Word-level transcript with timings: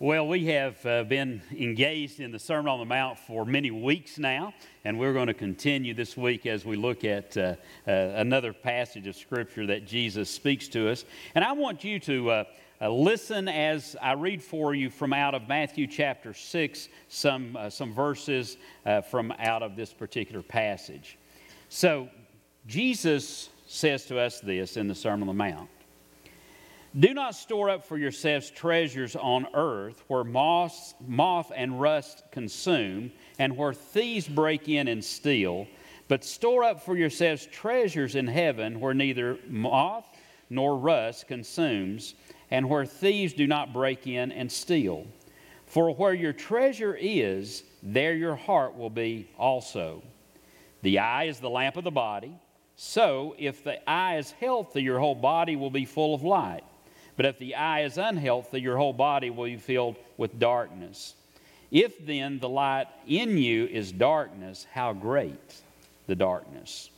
Well, 0.00 0.28
we 0.28 0.46
have 0.46 0.86
uh, 0.86 1.02
been 1.02 1.42
engaged 1.50 2.20
in 2.20 2.30
the 2.30 2.38
Sermon 2.38 2.68
on 2.68 2.78
the 2.78 2.84
Mount 2.84 3.18
for 3.18 3.44
many 3.44 3.72
weeks 3.72 4.16
now, 4.16 4.54
and 4.84 4.96
we're 4.96 5.12
going 5.12 5.26
to 5.26 5.34
continue 5.34 5.92
this 5.92 6.16
week 6.16 6.46
as 6.46 6.64
we 6.64 6.76
look 6.76 7.02
at 7.02 7.36
uh, 7.36 7.56
uh, 7.84 7.90
another 7.90 8.52
passage 8.52 9.08
of 9.08 9.16
Scripture 9.16 9.66
that 9.66 9.88
Jesus 9.88 10.30
speaks 10.30 10.68
to 10.68 10.88
us. 10.88 11.04
And 11.34 11.44
I 11.44 11.50
want 11.50 11.82
you 11.82 11.98
to 11.98 12.30
uh, 12.30 12.44
uh, 12.80 12.90
listen 12.90 13.48
as 13.48 13.96
I 14.00 14.12
read 14.12 14.40
for 14.40 14.72
you 14.72 14.88
from 14.88 15.12
out 15.12 15.34
of 15.34 15.48
Matthew 15.48 15.88
chapter 15.88 16.32
6, 16.32 16.88
some, 17.08 17.56
uh, 17.56 17.68
some 17.68 17.92
verses 17.92 18.56
from 19.10 19.32
out 19.40 19.64
of 19.64 19.74
this 19.74 19.92
particular 19.92 20.44
passage. 20.44 21.18
So, 21.70 22.08
Jesus 22.68 23.48
says 23.66 24.06
to 24.06 24.20
us 24.20 24.38
this 24.38 24.76
in 24.76 24.86
the 24.86 24.94
Sermon 24.94 25.28
on 25.28 25.36
the 25.36 25.42
Mount. 25.42 25.68
Do 26.96 27.12
not 27.12 27.34
store 27.34 27.68
up 27.68 27.84
for 27.84 27.98
yourselves 27.98 28.50
treasures 28.50 29.14
on 29.14 29.46
earth 29.52 30.02
where 30.08 30.24
moth, 30.24 30.94
moth 31.06 31.52
and 31.54 31.78
rust 31.78 32.24
consume 32.32 33.12
and 33.38 33.56
where 33.56 33.74
thieves 33.74 34.26
break 34.26 34.68
in 34.68 34.88
and 34.88 35.04
steal, 35.04 35.66
but 36.08 36.24
store 36.24 36.64
up 36.64 36.82
for 36.82 36.96
yourselves 36.96 37.46
treasures 37.46 38.14
in 38.14 38.26
heaven 38.26 38.80
where 38.80 38.94
neither 38.94 39.38
moth 39.46 40.06
nor 40.48 40.78
rust 40.78 41.28
consumes 41.28 42.14
and 42.50 42.68
where 42.68 42.86
thieves 42.86 43.34
do 43.34 43.46
not 43.46 43.74
break 43.74 44.06
in 44.06 44.32
and 44.32 44.50
steal. 44.50 45.06
For 45.66 45.94
where 45.94 46.14
your 46.14 46.32
treasure 46.32 46.96
is, 46.98 47.64
there 47.82 48.14
your 48.14 48.34
heart 48.34 48.74
will 48.74 48.88
be 48.88 49.28
also. 49.38 50.02
The 50.80 51.00
eye 51.00 51.24
is 51.24 51.38
the 51.38 51.50
lamp 51.50 51.76
of 51.76 51.84
the 51.84 51.90
body. 51.90 52.34
So, 52.76 53.34
if 53.38 53.62
the 53.62 53.88
eye 53.90 54.16
is 54.16 54.30
healthy, 54.30 54.82
your 54.82 55.00
whole 55.00 55.16
body 55.16 55.56
will 55.56 55.70
be 55.70 55.84
full 55.84 56.14
of 56.14 56.22
light. 56.22 56.62
But 57.18 57.26
if 57.26 57.38
the 57.40 57.56
eye 57.56 57.82
is 57.82 57.98
unhealthy, 57.98 58.60
your 58.60 58.76
whole 58.76 58.92
body 58.92 59.28
will 59.28 59.46
be 59.46 59.56
filled 59.56 59.96
with 60.16 60.38
darkness. 60.38 61.16
If 61.72 62.06
then 62.06 62.38
the 62.38 62.48
light 62.48 62.86
in 63.08 63.36
you 63.36 63.66
is 63.66 63.90
darkness, 63.90 64.66
how 64.72 64.92
great 64.92 65.56
the 66.06 66.14
darkness. 66.14 66.90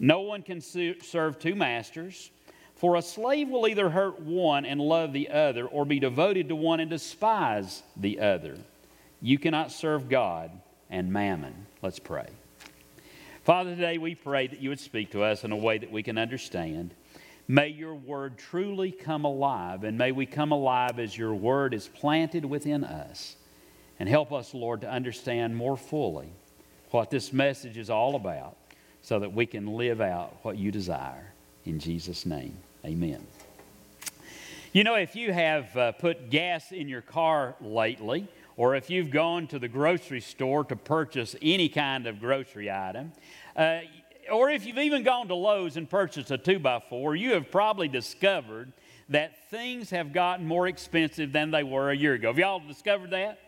No 0.00 0.22
one 0.22 0.42
can 0.42 0.60
serve 0.60 1.38
two 1.38 1.54
masters, 1.54 2.32
for 2.74 2.96
a 2.96 3.02
slave 3.02 3.48
will 3.48 3.68
either 3.68 3.88
hurt 3.88 4.20
one 4.20 4.64
and 4.64 4.80
love 4.80 5.12
the 5.12 5.30
other, 5.30 5.64
or 5.64 5.86
be 5.86 6.00
devoted 6.00 6.48
to 6.48 6.56
one 6.56 6.80
and 6.80 6.90
despise 6.90 7.84
the 7.96 8.18
other. 8.18 8.58
You 9.20 9.38
cannot 9.38 9.70
serve 9.70 10.08
God 10.08 10.50
and 10.90 11.12
mammon. 11.12 11.66
Let's 11.82 12.00
pray. 12.00 12.26
Father, 13.44 13.76
today 13.76 13.96
we 13.98 14.16
pray 14.16 14.48
that 14.48 14.60
you 14.60 14.70
would 14.70 14.80
speak 14.80 15.12
to 15.12 15.22
us 15.22 15.44
in 15.44 15.52
a 15.52 15.56
way 15.56 15.78
that 15.78 15.92
we 15.92 16.02
can 16.02 16.18
understand. 16.18 16.94
May 17.52 17.68
your 17.68 17.94
word 17.94 18.38
truly 18.38 18.90
come 18.90 19.26
alive, 19.26 19.84
and 19.84 19.98
may 19.98 20.10
we 20.10 20.24
come 20.24 20.52
alive 20.52 20.98
as 20.98 21.18
your 21.18 21.34
word 21.34 21.74
is 21.74 21.86
planted 21.86 22.46
within 22.46 22.82
us. 22.82 23.36
And 24.00 24.08
help 24.08 24.32
us, 24.32 24.54
Lord, 24.54 24.80
to 24.80 24.90
understand 24.90 25.54
more 25.54 25.76
fully 25.76 26.30
what 26.92 27.10
this 27.10 27.30
message 27.30 27.76
is 27.76 27.90
all 27.90 28.14
about 28.14 28.56
so 29.02 29.18
that 29.18 29.34
we 29.34 29.44
can 29.44 29.66
live 29.66 30.00
out 30.00 30.34
what 30.40 30.56
you 30.56 30.70
desire. 30.70 31.34
In 31.66 31.78
Jesus' 31.78 32.24
name, 32.24 32.56
amen. 32.86 33.26
You 34.72 34.82
know, 34.82 34.94
if 34.94 35.14
you 35.14 35.34
have 35.34 35.76
uh, 35.76 35.92
put 35.92 36.30
gas 36.30 36.72
in 36.72 36.88
your 36.88 37.02
car 37.02 37.54
lately, 37.60 38.28
or 38.56 38.76
if 38.76 38.88
you've 38.88 39.10
gone 39.10 39.46
to 39.48 39.58
the 39.58 39.68
grocery 39.68 40.22
store 40.22 40.64
to 40.64 40.76
purchase 40.76 41.36
any 41.42 41.68
kind 41.68 42.06
of 42.06 42.18
grocery 42.18 42.70
item, 42.70 43.12
uh, 43.54 43.80
or 44.30 44.50
if 44.50 44.66
you've 44.66 44.78
even 44.78 45.02
gone 45.02 45.28
to 45.28 45.34
Lowe's 45.34 45.76
and 45.76 45.88
purchased 45.88 46.30
a 46.30 46.38
two 46.38 46.58
by 46.58 46.80
four, 46.88 47.16
you 47.16 47.32
have 47.32 47.50
probably 47.50 47.88
discovered 47.88 48.72
that 49.08 49.50
things 49.50 49.90
have 49.90 50.12
gotten 50.12 50.46
more 50.46 50.68
expensive 50.68 51.32
than 51.32 51.50
they 51.50 51.62
were 51.62 51.90
a 51.90 51.96
year 51.96 52.14
ago. 52.14 52.28
Have 52.28 52.38
y'all 52.38 52.62
discovered 52.66 53.10
that? 53.10 53.38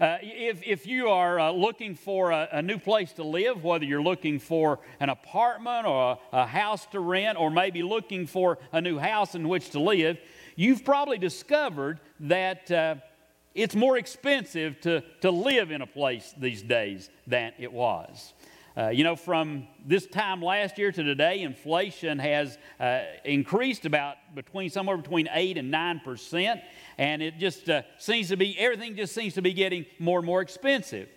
Uh, 0.00 0.18
if, 0.22 0.60
if 0.64 0.86
you 0.86 1.08
are 1.08 1.38
uh, 1.38 1.52
looking 1.52 1.94
for 1.94 2.32
a, 2.32 2.48
a, 2.52 2.62
new 2.62 2.78
place 2.78 3.12
to 3.12 3.22
live, 3.22 3.62
whether 3.62 3.84
you're 3.84 4.02
looking 4.02 4.40
for 4.40 4.80
an 4.98 5.08
apartment 5.08 5.86
or 5.86 6.18
a, 6.32 6.38
a, 6.38 6.46
house 6.46 6.84
to 6.86 6.98
rent, 6.98 7.38
or 7.38 7.48
maybe 7.48 7.80
looking 7.82 8.26
for 8.26 8.58
a 8.72 8.80
new 8.80 8.98
house 8.98 9.36
in 9.36 9.48
which 9.48 9.70
to 9.70 9.78
live, 9.78 10.18
you've 10.56 10.84
probably 10.84 11.16
discovered 11.16 12.00
that 12.18 12.68
uh, 12.72 12.96
it's 13.54 13.76
more 13.76 13.96
expensive 13.96 14.80
to, 14.80 15.00
to 15.20 15.30
live 15.30 15.70
in 15.70 15.80
a 15.80 15.86
place 15.86 16.34
these 16.36 16.60
days 16.60 17.08
than 17.28 17.52
it 17.58 17.72
was. 17.72 18.34
Uh, 18.76 18.88
you 18.88 19.04
know, 19.04 19.14
from 19.14 19.68
this 19.86 20.04
time 20.04 20.42
last 20.42 20.78
year 20.78 20.90
to 20.90 21.04
today, 21.04 21.42
inflation 21.42 22.18
has 22.18 22.58
uh, 22.80 23.02
increased 23.24 23.86
about 23.86 24.16
between 24.34 24.68
somewhere 24.68 24.96
between 24.96 25.28
8 25.30 25.58
and 25.58 25.70
9 25.70 26.00
percent, 26.00 26.60
and 26.98 27.22
it 27.22 27.38
just 27.38 27.70
uh, 27.70 27.82
seems 27.98 28.28
to 28.28 28.36
be, 28.36 28.58
everything 28.58 28.96
just 28.96 29.14
seems 29.14 29.34
to 29.34 29.42
be 29.42 29.52
getting 29.52 29.86
more 30.00 30.18
and 30.18 30.26
more 30.26 30.40
expensive. 30.40 31.08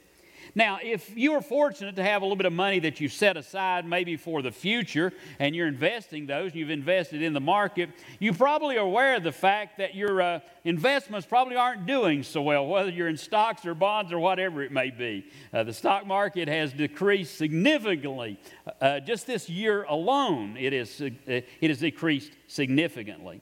Now, 0.55 0.79
if 0.81 1.15
you 1.15 1.33
are 1.33 1.41
fortunate 1.41 1.95
to 1.95 2.03
have 2.03 2.21
a 2.21 2.25
little 2.25 2.37
bit 2.37 2.45
of 2.45 2.53
money 2.53 2.79
that 2.79 2.99
you 2.99 3.09
set 3.09 3.37
aside 3.37 3.85
maybe 3.85 4.17
for 4.17 4.41
the 4.41 4.51
future 4.51 5.13
and 5.39 5.55
you're 5.55 5.67
investing 5.67 6.25
those, 6.25 6.55
you've 6.55 6.69
invested 6.69 7.21
in 7.21 7.33
the 7.33 7.39
market, 7.39 7.89
you 8.19 8.33
probably 8.33 8.77
are 8.77 8.85
aware 8.85 9.15
of 9.15 9.23
the 9.23 9.31
fact 9.31 9.77
that 9.77 9.95
your 9.95 10.21
uh, 10.21 10.39
investments 10.63 11.25
probably 11.25 11.55
aren't 11.55 11.85
doing 11.85 12.23
so 12.23 12.41
well, 12.41 12.65
whether 12.67 12.89
you're 12.89 13.07
in 13.07 13.17
stocks 13.17 13.65
or 13.65 13.73
bonds 13.73 14.11
or 14.11 14.19
whatever 14.19 14.63
it 14.63 14.71
may 14.71 14.89
be. 14.89 15.25
Uh, 15.53 15.63
the 15.63 15.73
stock 15.73 16.05
market 16.05 16.47
has 16.47 16.73
decreased 16.73 17.37
significantly. 17.37 18.39
Uh, 18.81 18.99
just 18.99 19.27
this 19.27 19.49
year 19.49 19.83
alone, 19.83 20.57
it, 20.57 20.73
is, 20.73 21.01
uh, 21.01 21.09
it 21.27 21.69
has 21.69 21.79
decreased 21.79 22.31
significantly. 22.47 23.41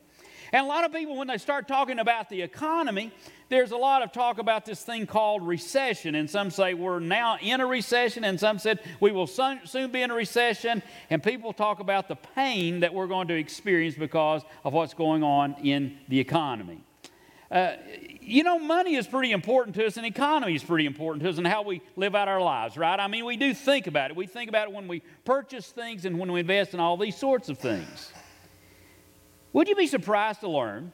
And 0.51 0.65
a 0.65 0.69
lot 0.69 0.85
of 0.85 0.94
people, 0.94 1.17
when 1.17 1.27
they 1.27 1.38
start 1.38 1.67
talking 1.67 1.99
about 1.99 2.29
the 2.29 2.41
economy, 2.41 3.11
there's 3.50 3.72
a 3.72 3.78
lot 3.78 4.01
of 4.01 4.11
talk 4.11 4.39
about 4.39 4.66
this 4.66 4.81
thing 4.81 5.06
called 5.06 5.45
recession. 5.45 6.16
And 6.16 6.29
some 6.29 6.50
say 6.50 6.73
we're 6.73 7.00
now 7.00 7.38
in 7.41 7.61
a 7.61 7.66
recession, 7.66 8.23
and 8.23 8.39
some 8.39 8.59
said 8.59 8.79
we 9.00 9.11
will 9.11 9.28
soon, 9.28 9.59
be 9.91 10.01
in 10.01 10.11
a 10.11 10.16
recession. 10.16 10.81
And 11.09 11.22
people 11.22 11.53
talk 11.53 11.79
about 11.79 12.07
the 12.07 12.16
pain 12.16 12.79
that 12.79 12.94
we're 12.94 13.07
going 13.07 13.28
to 13.28 13.35
experience 13.35 13.95
because 13.95 14.41
of 14.63 14.73
what's 14.73 14.94
going 14.94 15.23
on 15.23 15.56
in 15.63 15.97
the 16.07 16.19
economy. 16.19 16.83
Uh, 17.51 17.73
you 18.22 18.44
know, 18.44 18.57
money 18.57 18.95
is 18.95 19.06
pretty 19.06 19.31
important 19.31 19.75
to 19.75 19.85
us, 19.85 19.97
and 19.97 20.06
economy 20.06 20.56
is 20.56 20.63
pretty 20.63 20.88
important 20.88 21.23
to 21.23 21.29
us, 21.29 21.38
and 21.38 21.45
how 21.45 21.62
we 21.62 21.81
live 21.95 22.16
out 22.16 22.27
our 22.27 22.41
lives, 22.41 22.75
right? 22.75 23.00
I 23.00 23.07
mean, 23.07 23.23
we 23.23 23.38
do 23.38 23.53
think 23.53 23.85
about 23.85 24.09
it. 24.09 24.17
We 24.17 24.25
think 24.25 24.50
about 24.50 24.67
it 24.67 24.73
when 24.73 24.88
we 24.88 25.03
purchase 25.23 25.67
things 25.67 26.06
and 26.06 26.17
when 26.17 26.31
we 26.31 26.39
invest 26.39 26.73
in 26.73 26.79
all 26.79 26.97
these 26.97 27.16
sorts 27.16 27.50
of 27.50 27.59
things. 27.59 28.12
Would 29.53 29.67
you 29.67 29.75
be 29.75 29.88
surprised 29.88 30.41
to 30.41 30.50
learn 30.50 30.91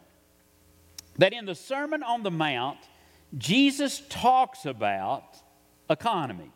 that 1.21 1.33
in 1.33 1.45
the 1.45 1.53
Sermon 1.53 2.01
on 2.01 2.23
the 2.23 2.31
Mount, 2.31 2.79
Jesus 3.37 4.01
talks 4.09 4.65
about 4.65 5.37
economy? 5.87 6.51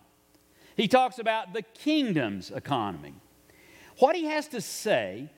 He 0.75 0.87
talks 0.87 1.19
about 1.19 1.53
the 1.53 1.61
kingdom's 1.61 2.49
economy. 2.49 3.13
What 3.99 4.15
he 4.15 4.25
has 4.25 4.47
to 4.49 4.61
say 4.61 5.29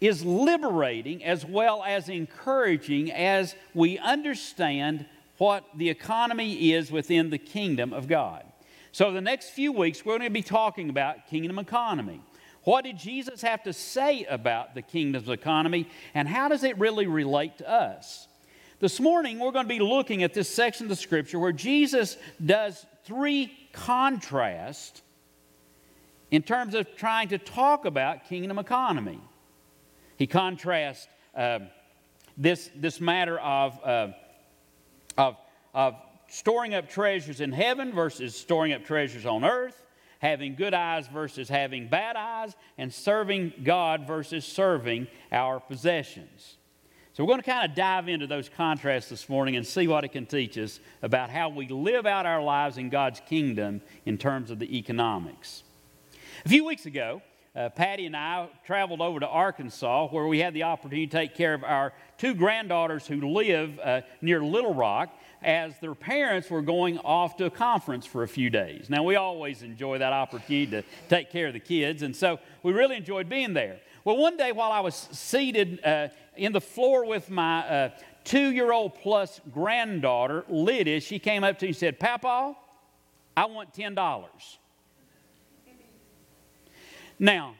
is 0.00 0.24
liberating 0.24 1.22
as 1.24 1.46
well 1.46 1.84
as 1.84 2.08
encouraging 2.08 3.12
as 3.12 3.54
we 3.74 3.96
understand 3.98 5.06
what 5.38 5.64
the 5.76 5.88
economy 5.88 6.72
is 6.72 6.90
within 6.90 7.30
the 7.30 7.38
kingdom 7.38 7.92
of 7.92 8.08
God. 8.08 8.44
So, 8.90 9.12
the 9.12 9.20
next 9.20 9.50
few 9.50 9.70
weeks, 9.70 10.04
we're 10.04 10.18
going 10.18 10.28
to 10.28 10.34
be 10.34 10.42
talking 10.42 10.90
about 10.90 11.28
kingdom 11.28 11.60
economy. 11.60 12.22
What 12.64 12.82
did 12.82 12.98
Jesus 12.98 13.40
have 13.42 13.62
to 13.64 13.72
say 13.72 14.24
about 14.24 14.74
the 14.74 14.82
kingdom's 14.82 15.28
economy, 15.28 15.88
and 16.12 16.26
how 16.26 16.48
does 16.48 16.64
it 16.64 16.76
really 16.76 17.06
relate 17.06 17.58
to 17.58 17.70
us? 17.70 18.26
This 18.84 19.00
morning, 19.00 19.38
we're 19.38 19.50
going 19.50 19.64
to 19.64 19.66
be 19.66 19.80
looking 19.80 20.24
at 20.24 20.34
this 20.34 20.46
section 20.46 20.84
of 20.84 20.90
the 20.90 20.96
scripture 20.96 21.38
where 21.38 21.52
Jesus 21.52 22.18
does 22.44 22.84
three 23.04 23.50
contrasts 23.72 25.00
in 26.30 26.42
terms 26.42 26.74
of 26.74 26.94
trying 26.94 27.28
to 27.28 27.38
talk 27.38 27.86
about 27.86 28.28
kingdom 28.28 28.58
economy. 28.58 29.22
He 30.18 30.26
contrasts 30.26 31.08
uh, 31.34 31.60
this, 32.36 32.70
this 32.76 33.00
matter 33.00 33.38
of, 33.38 33.80
uh, 33.82 34.08
of, 35.16 35.38
of 35.72 35.94
storing 36.28 36.74
up 36.74 36.90
treasures 36.90 37.40
in 37.40 37.52
heaven 37.52 37.90
versus 37.90 38.36
storing 38.36 38.74
up 38.74 38.84
treasures 38.84 39.24
on 39.24 39.46
earth 39.46 39.82
having 40.18 40.56
good 40.56 40.74
eyes 40.74 41.08
versus 41.08 41.48
having 41.48 41.88
bad 41.88 42.16
eyes, 42.16 42.54
and 42.76 42.92
serving 42.92 43.52
God 43.62 44.06
versus 44.06 44.44
serving 44.44 45.06
our 45.30 45.58
possessions. 45.60 46.58
So, 47.14 47.22
we're 47.22 47.28
going 47.28 47.42
to 47.42 47.48
kind 47.48 47.70
of 47.70 47.76
dive 47.76 48.08
into 48.08 48.26
those 48.26 48.48
contrasts 48.48 49.08
this 49.08 49.28
morning 49.28 49.54
and 49.54 49.64
see 49.64 49.86
what 49.86 50.02
it 50.02 50.08
can 50.08 50.26
teach 50.26 50.58
us 50.58 50.80
about 51.00 51.30
how 51.30 51.48
we 51.48 51.68
live 51.68 52.06
out 52.06 52.26
our 52.26 52.42
lives 52.42 52.76
in 52.76 52.88
God's 52.88 53.20
kingdom 53.20 53.82
in 54.04 54.18
terms 54.18 54.50
of 54.50 54.58
the 54.58 54.76
economics. 54.76 55.62
A 56.44 56.48
few 56.48 56.64
weeks 56.64 56.86
ago, 56.86 57.22
uh, 57.54 57.68
Patty 57.68 58.06
and 58.06 58.16
I 58.16 58.48
traveled 58.66 59.00
over 59.00 59.20
to 59.20 59.28
Arkansas 59.28 60.08
where 60.08 60.26
we 60.26 60.40
had 60.40 60.54
the 60.54 60.64
opportunity 60.64 61.06
to 61.06 61.16
take 61.16 61.36
care 61.36 61.54
of 61.54 61.62
our 61.62 61.92
two 62.18 62.34
granddaughters 62.34 63.06
who 63.06 63.20
live 63.20 63.78
uh, 63.78 64.00
near 64.20 64.42
Little 64.42 64.74
Rock 64.74 65.16
as 65.40 65.78
their 65.78 65.94
parents 65.94 66.50
were 66.50 66.62
going 66.62 66.98
off 66.98 67.36
to 67.36 67.44
a 67.44 67.50
conference 67.50 68.06
for 68.06 68.24
a 68.24 68.28
few 68.28 68.50
days. 68.50 68.90
Now, 68.90 69.04
we 69.04 69.14
always 69.14 69.62
enjoy 69.62 69.98
that 69.98 70.12
opportunity 70.12 70.66
to 70.72 70.82
take 71.08 71.30
care 71.30 71.46
of 71.46 71.52
the 71.52 71.60
kids, 71.60 72.02
and 72.02 72.16
so 72.16 72.40
we 72.64 72.72
really 72.72 72.96
enjoyed 72.96 73.28
being 73.28 73.52
there. 73.52 73.78
Well, 74.04 74.18
one 74.18 74.36
day 74.36 74.52
while 74.52 74.70
I 74.70 74.80
was 74.80 74.94
seated 74.94 75.82
uh, 75.82 76.08
in 76.36 76.52
the 76.52 76.60
floor 76.60 77.06
with 77.06 77.30
my 77.30 77.60
uh, 77.66 77.90
two 78.22 78.50
year 78.50 78.70
old 78.70 78.94
plus 78.96 79.40
granddaughter, 79.52 80.44
Lydia, 80.48 81.00
she 81.00 81.18
came 81.18 81.42
up 81.42 81.58
to 81.60 81.64
me 81.64 81.68
and 81.68 81.76
said, 81.76 81.98
Papa, 81.98 82.54
I 83.34 83.46
want 83.46 83.72
$10. 83.72 83.96
Now, 87.18 87.54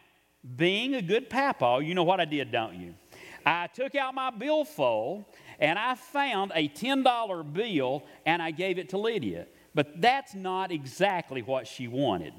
being 0.57 0.95
a 0.95 1.03
good 1.03 1.31
papa, 1.31 1.81
you 1.83 1.95
know 1.95 2.03
what 2.03 2.21
I 2.21 2.27
did, 2.27 2.53
don't 2.53 2.75
you? 2.75 2.95
I 3.47 3.69
took 3.69 3.95
out 3.95 4.15
my 4.15 4.31
billfold 4.31 5.25
and 5.59 5.79
I 5.79 5.95
found 5.95 6.53
a 6.55 6.69
$10 6.69 7.53
bill 7.53 8.03
and 8.27 8.43
I 8.43 8.51
gave 8.51 8.79
it 8.79 8.91
to 8.91 8.99
Lydia. 8.99 9.47
But 9.75 10.01
that's 10.01 10.35
not 10.35 10.71
exactly 10.71 11.41
what 11.41 11.67
she 11.67 11.89
wanted. 11.89 12.35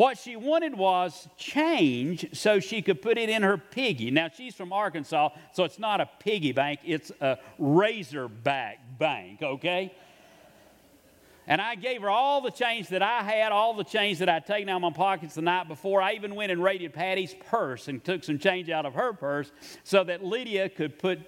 What 0.00 0.16
she 0.16 0.34
wanted 0.34 0.78
was 0.78 1.28
change 1.36 2.24
so 2.32 2.58
she 2.58 2.80
could 2.80 3.02
put 3.02 3.18
it 3.18 3.28
in 3.28 3.42
her 3.42 3.58
piggy. 3.58 4.10
Now, 4.10 4.30
she's 4.34 4.54
from 4.54 4.72
Arkansas, 4.72 5.28
so 5.52 5.64
it's 5.64 5.78
not 5.78 6.00
a 6.00 6.08
piggy 6.20 6.52
bank, 6.52 6.80
it's 6.86 7.12
a 7.20 7.36
razorback 7.58 8.78
bank, 8.98 9.42
okay? 9.42 9.92
And 11.46 11.60
I 11.60 11.74
gave 11.74 12.00
her 12.00 12.08
all 12.08 12.40
the 12.40 12.50
change 12.50 12.88
that 12.88 13.02
I 13.02 13.22
had, 13.22 13.52
all 13.52 13.74
the 13.74 13.84
change 13.84 14.20
that 14.20 14.30
I'd 14.30 14.46
taken 14.46 14.70
out 14.70 14.76
of 14.76 14.80
my 14.80 14.90
pockets 14.90 15.34
the 15.34 15.42
night 15.42 15.68
before. 15.68 16.00
I 16.00 16.14
even 16.14 16.34
went 16.34 16.50
and 16.50 16.62
raided 16.62 16.94
Patty's 16.94 17.34
purse 17.50 17.86
and 17.86 18.02
took 18.02 18.24
some 18.24 18.38
change 18.38 18.70
out 18.70 18.86
of 18.86 18.94
her 18.94 19.12
purse 19.12 19.52
so 19.84 20.02
that 20.04 20.24
Lydia 20.24 20.70
could 20.70 20.98
put 20.98 21.20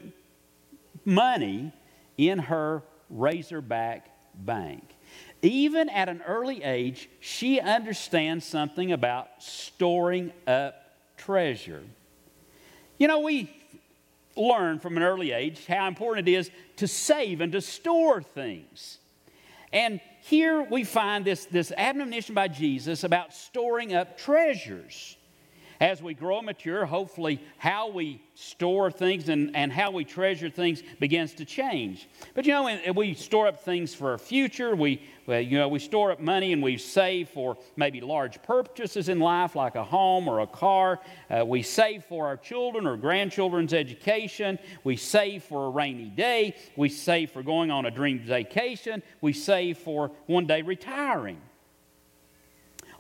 money 1.05 1.75
in 2.17 2.39
her 2.39 2.85
Razorback 3.11 4.09
bank. 4.35 4.97
Even 5.43 5.89
at 5.89 6.09
an 6.09 6.23
early 6.23 6.63
age, 6.63 7.09
she 7.21 7.61
understands 7.61 8.45
something 8.45 8.93
about 8.93 9.29
storing 9.39 10.33
up 10.47 10.75
treasure. 11.17 11.83
You 12.99 13.09
know, 13.09 13.21
we 13.21 13.53
learn 14.37 14.79
from 14.79 14.97
an 14.97 15.03
early 15.03 15.33
age 15.33 15.67
how 15.67 15.89
important 15.89 16.29
it 16.29 16.33
is 16.33 16.51
to 16.77 16.87
save 16.87 17.41
and 17.41 17.53
to 17.53 17.61
store 17.61 18.23
things. 18.23 18.99
And 19.73 20.01
here 20.23 20.63
we 20.63 20.85
find 20.85 21.25
this, 21.25 21.47
this 21.47 21.73
admonition 21.77 22.35
by 22.35 22.49
Jesus 22.49 23.05
about 23.05 23.35
storing 23.35 23.95
up 23.95 24.19
treasures 24.19 25.17
as 25.83 26.01
we 26.01 26.15
grow 26.15 26.37
and 26.37 26.47
mature, 26.47 26.87
hopefully 26.87 27.41
how 27.59 27.89
we 27.89 28.23
store 28.35 28.89
things 28.89 29.29
and, 29.29 29.51
and 29.57 29.73
how 29.73 29.91
we 29.91 30.05
treasure 30.05 30.49
things 30.49 30.81
begins 31.01 31.35
to 31.35 31.45
change. 31.45 32.09
But 32.35 32.47
you 32.47 32.53
know, 32.53 32.93
we 32.95 33.15
store 33.15 33.49
up 33.49 33.65
things 33.65 33.93
for 33.93 34.13
our 34.13 34.19
future. 34.19 34.77
We, 34.77 35.03
you 35.27 35.59
know, 35.59 35.67
we 35.67 35.81
store 35.81 36.13
up 36.13 36.21
money 36.21 36.53
and 36.53 36.63
we 36.63 36.79
save 36.79 37.31
for 37.31 37.59
maybe 37.75 38.01
large 38.01 38.41
purchases 38.45 39.09
in 39.09 39.19
life, 39.19 39.57
like 39.57 39.75
a 39.75 39.83
home 39.83 40.29
or 40.29 40.39
a 40.39 40.47
car. 40.47 41.01
Uh, 41.29 41.45
we 41.45 41.63
save 41.63 42.05
for 42.05 42.29
our 42.29 42.37
children 42.37 42.87
or 42.87 42.97
grandchildren's 42.97 43.75
education. 43.75 44.61
We 44.85 44.95
save 44.95 45.43
for 45.43 45.67
a 45.67 45.71
rainy 45.71 46.11
day. 46.11 46.55
We 46.77 46.91
save 46.91 47.33
for 47.33 47.43
going 47.43 47.73
on 47.73 47.87
a 47.87 47.91
dream 47.91 48.21
vacation. 48.21 49.03
We 49.21 49.33
save 49.33 49.79
for 49.79 50.13
one 50.27 50.47
day 50.47 50.63
retiring. 50.63 51.41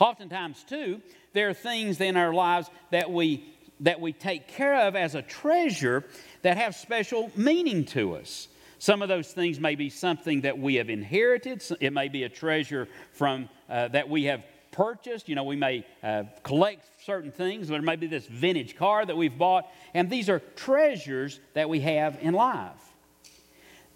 Oftentimes, 0.03 0.65
too, 0.65 1.01
there 1.33 1.49
are 1.49 1.55
things 1.55 2.01
in 2.01 2.17
our 2.17 2.35
lives 2.35 2.69
that 2.91 3.09
we, 3.09 3.45
that 3.79 4.01
we 4.01 4.13
take 4.13 4.49
care 4.49 4.89
of 4.89 4.97
as 4.97 5.15
a 5.15 5.23
treasure 5.23 6.05
that 6.43 6.57
have 6.57 6.75
special 6.75 7.31
meaning 7.37 7.85
to 7.85 8.17
us. 8.17 8.49
Some 8.81 9.01
of 9.01 9.09
those 9.09 9.33
things 9.33 9.61
may 9.61 9.77
be 9.77 9.89
something 9.89 10.41
that 10.41 10.59
we 10.59 10.75
have 10.75 10.91
inherited. 10.91 11.63
It 11.81 11.93
may 11.93 12.09
be 12.09 12.25
a 12.25 12.29
treasure 12.29 12.89
from 13.13 13.49
uh, 13.71 13.89
that 13.89 14.09
we 14.09 14.25
have 14.25 14.43
purchased. 14.73 15.29
You 15.29 15.37
know, 15.37 15.45
we 15.45 15.55
may 15.55 15.87
uh, 16.03 16.25
collect 16.43 16.85
certain 17.05 17.31
things. 17.31 17.69
There 17.69 17.81
may 17.81 17.95
be 17.95 18.09
this 18.09 18.27
vintage 18.27 18.75
car 18.75 19.07
that 19.07 19.17
we've 19.17 19.39
bought, 19.39 19.71
and 19.95 20.11
these 20.11 20.29
are 20.29 20.41
treasures 20.57 21.39
that 21.55 21.69
we 21.69 21.79
have 21.79 22.19
in 22.21 22.35
life. 22.35 22.73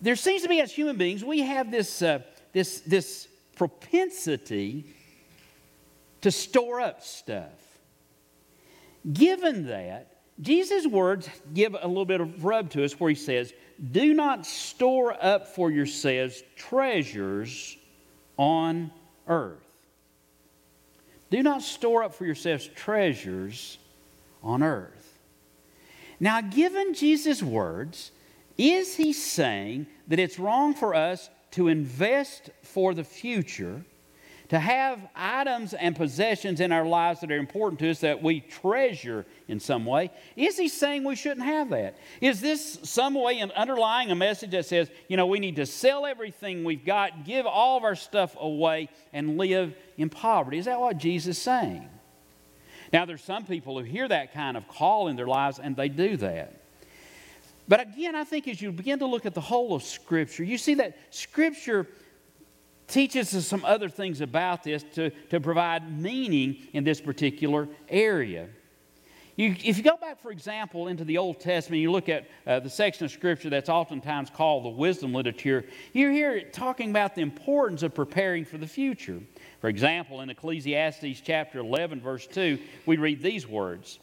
There 0.00 0.14
seems 0.14 0.42
to 0.42 0.48
be, 0.48 0.60
as 0.60 0.70
human 0.70 0.98
beings, 0.98 1.24
we 1.24 1.40
have 1.40 1.72
this 1.72 2.00
uh, 2.00 2.20
this 2.52 2.78
this 2.82 3.26
propensity 3.56 4.94
to 6.26 6.32
store 6.32 6.80
up 6.80 7.04
stuff. 7.04 7.78
Given 9.12 9.68
that, 9.68 10.16
Jesus' 10.40 10.84
words 10.84 11.28
give 11.54 11.76
a 11.80 11.86
little 11.86 12.04
bit 12.04 12.20
of 12.20 12.44
rub 12.44 12.68
to 12.70 12.84
us 12.84 12.98
where 12.98 13.10
he 13.10 13.14
says, 13.14 13.52
Do 13.92 14.12
not 14.12 14.44
store 14.44 15.16
up 15.24 15.46
for 15.54 15.70
yourselves 15.70 16.42
treasures 16.56 17.76
on 18.36 18.90
earth. 19.28 19.62
Do 21.30 21.44
not 21.44 21.62
store 21.62 22.02
up 22.02 22.12
for 22.12 22.26
yourselves 22.26 22.68
treasures 22.74 23.78
on 24.42 24.64
earth. 24.64 25.20
Now, 26.18 26.40
given 26.40 26.92
Jesus' 26.92 27.40
words, 27.40 28.10
is 28.58 28.96
he 28.96 29.12
saying 29.12 29.86
that 30.08 30.18
it's 30.18 30.40
wrong 30.40 30.74
for 30.74 30.92
us 30.92 31.30
to 31.52 31.68
invest 31.68 32.50
for 32.64 32.94
the 32.94 33.04
future? 33.04 33.84
To 34.48 34.58
have 34.58 35.00
items 35.14 35.74
and 35.74 35.96
possessions 35.96 36.60
in 36.60 36.70
our 36.70 36.86
lives 36.86 37.20
that 37.20 37.32
are 37.32 37.38
important 37.38 37.80
to 37.80 37.90
us 37.90 38.00
that 38.00 38.22
we 38.22 38.40
treasure 38.40 39.26
in 39.48 39.58
some 39.58 39.84
way. 39.84 40.10
Is 40.36 40.56
he 40.56 40.68
saying 40.68 41.02
we 41.04 41.16
shouldn't 41.16 41.44
have 41.44 41.70
that? 41.70 41.98
Is 42.20 42.40
this 42.40 42.78
some 42.84 43.14
way 43.14 43.38
in 43.38 43.50
underlying 43.52 44.10
a 44.10 44.14
message 44.14 44.52
that 44.52 44.66
says, 44.66 44.88
you 45.08 45.16
know, 45.16 45.26
we 45.26 45.40
need 45.40 45.56
to 45.56 45.66
sell 45.66 46.06
everything 46.06 46.62
we've 46.62 46.84
got, 46.84 47.24
give 47.24 47.44
all 47.44 47.76
of 47.76 47.84
our 47.84 47.96
stuff 47.96 48.36
away, 48.38 48.88
and 49.12 49.36
live 49.36 49.74
in 49.96 50.08
poverty? 50.08 50.58
Is 50.58 50.66
that 50.66 50.80
what 50.80 50.98
Jesus 50.98 51.36
is 51.36 51.42
saying? 51.42 51.88
Now, 52.92 53.04
there's 53.04 53.22
some 53.22 53.44
people 53.44 53.78
who 53.78 53.84
hear 53.84 54.06
that 54.06 54.32
kind 54.32 54.56
of 54.56 54.68
call 54.68 55.08
in 55.08 55.16
their 55.16 55.26
lives 55.26 55.58
and 55.58 55.74
they 55.74 55.88
do 55.88 56.16
that. 56.18 56.60
But 57.68 57.80
again, 57.80 58.14
I 58.14 58.22
think 58.22 58.46
as 58.46 58.62
you 58.62 58.70
begin 58.70 59.00
to 59.00 59.06
look 59.06 59.26
at 59.26 59.34
the 59.34 59.40
whole 59.40 59.74
of 59.74 59.82
Scripture, 59.82 60.44
you 60.44 60.56
see 60.56 60.74
that 60.74 60.96
Scripture 61.10 61.88
teaches 62.86 63.34
us 63.34 63.46
some 63.46 63.64
other 63.64 63.88
things 63.88 64.20
about 64.20 64.62
this 64.62 64.84
to, 64.94 65.10
to 65.30 65.40
provide 65.40 66.00
meaning 66.00 66.56
in 66.72 66.84
this 66.84 67.00
particular 67.00 67.68
area. 67.88 68.48
You, 69.36 69.54
if 69.62 69.76
you 69.76 69.84
go 69.84 69.98
back, 69.98 70.18
for 70.18 70.30
example, 70.30 70.88
into 70.88 71.04
the 71.04 71.18
Old 71.18 71.40
Testament, 71.40 71.82
you 71.82 71.92
look 71.92 72.08
at 72.08 72.26
uh, 72.46 72.58
the 72.60 72.70
section 72.70 73.04
of 73.04 73.10
Scripture 73.10 73.50
that's 73.50 73.68
oftentimes 73.68 74.30
called 74.30 74.64
the 74.64 74.70
wisdom 74.70 75.12
literature, 75.12 75.66
you 75.92 76.10
hear 76.10 76.34
it 76.34 76.54
talking 76.54 76.88
about 76.88 77.14
the 77.14 77.20
importance 77.20 77.82
of 77.82 77.94
preparing 77.94 78.46
for 78.46 78.56
the 78.56 78.66
future. 78.66 79.20
For 79.60 79.68
example, 79.68 80.22
in 80.22 80.30
Ecclesiastes 80.30 81.20
chapter 81.20 81.58
11, 81.58 82.00
verse 82.00 82.26
2, 82.26 82.58
we 82.86 82.96
read 82.96 83.22
these 83.22 83.46
words 83.46 83.98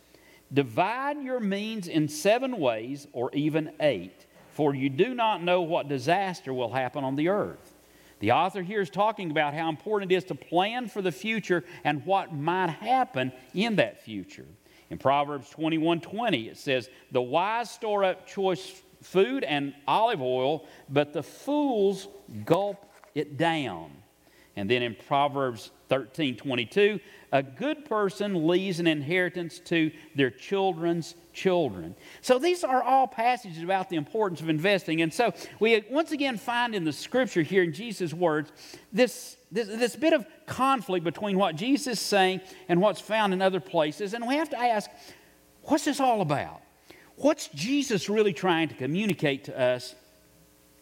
Divide 0.53 1.19
your 1.24 1.39
means 1.39 1.88
in 1.88 2.07
seven 2.07 2.59
ways, 2.59 3.07
or 3.12 3.31
even 3.33 3.71
eight, 3.79 4.27
for 4.51 4.75
you 4.75 4.88
do 4.88 5.15
not 5.15 5.41
know 5.41 5.62
what 5.62 5.88
disaster 5.88 6.53
will 6.53 6.71
happen 6.71 7.03
on 7.03 7.15
the 7.15 7.29
earth. 7.29 7.73
The 8.24 8.31
author 8.31 8.62
here 8.62 8.80
is 8.80 8.89
talking 8.89 9.32
about 9.32 9.53
how 9.53 9.68
important 9.68 10.10
it 10.10 10.15
is 10.15 10.24
to 10.25 10.36
plan 10.36 10.88
for 10.88 11.01
the 11.01 11.12
future 11.12 11.65
and 11.84 12.06
what 12.06 12.34
might 12.34 12.70
happen 12.70 13.34
in 13.53 13.75
that 13.75 14.01
future. 14.01 14.46
In 14.89 14.98
Proverbs 14.98 15.50
21 15.50 16.00
20, 16.00 16.48
it 16.48 16.58
says, 16.58 16.89
The 17.12 17.22
wise 17.22 17.70
store 17.70 18.06
up 18.06 18.25
choice 18.25 18.82
food 19.01 19.44
and 19.44 19.74
olive 19.86 20.22
oil, 20.22 20.65
but 20.88 21.12
the 21.12 21.22
fools 21.22 22.08
gulp 22.46 22.89
it 23.13 23.36
down. 23.36 23.92
And 24.55 24.69
then 24.69 24.83
in 24.83 24.95
Proverbs 25.07 25.72
13 25.89 26.38
22, 26.38 27.00
a 27.31 27.41
good 27.41 27.86
person 27.86 28.48
leaves 28.48 28.79
an 28.79 28.86
inheritance 28.86 29.60
to 29.65 29.91
their 30.15 30.29
children's 30.29 31.15
children. 31.33 31.95
So 32.22 32.38
these 32.38 32.63
are 32.63 32.83
all 32.83 33.07
passages 33.07 33.63
about 33.63 33.89
the 33.89 33.95
importance 33.95 34.39
of 34.39 34.50
investing. 34.50 35.01
And 35.01 35.12
so 35.12 35.33
we 35.60 35.83
once 35.89 36.12
again 36.12 36.38
find 36.38 36.75
in 36.75 36.83
the 36.83 36.93
scripture 36.93 37.41
here 37.41 37.63
in 37.63 37.74
Jesus' 37.74 38.13
words 38.13 38.51
this, 38.91 39.38
this, 39.51 39.67
this 39.67 39.95
bit 39.95 40.13
of 40.13 40.27
conflict 40.45 41.03
between 41.03 41.39
what 41.39 41.55
Jesus 41.55 41.88
is 41.88 42.00
saying 42.00 42.41
and 42.69 42.79
what's 42.79 43.01
found 43.01 43.33
in 43.33 43.41
other 43.41 43.60
places. 43.60 44.13
And 44.13 44.27
we 44.27 44.36
have 44.36 44.51
to 44.51 44.60
ask, 44.60 44.88
what's 45.63 45.86
this 45.86 46.00
all 46.00 46.22
about? 46.22 46.62
What's 47.15 47.48
Jesus 47.48 48.10
really 48.10 48.33
trying 48.33 48.69
to 48.69 48.75
communicate 48.75 49.45
to 49.45 49.60
us 49.60 49.95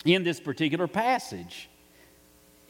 in 0.03 0.23
this 0.23 0.41
particular 0.41 0.87
passage? 0.87 1.69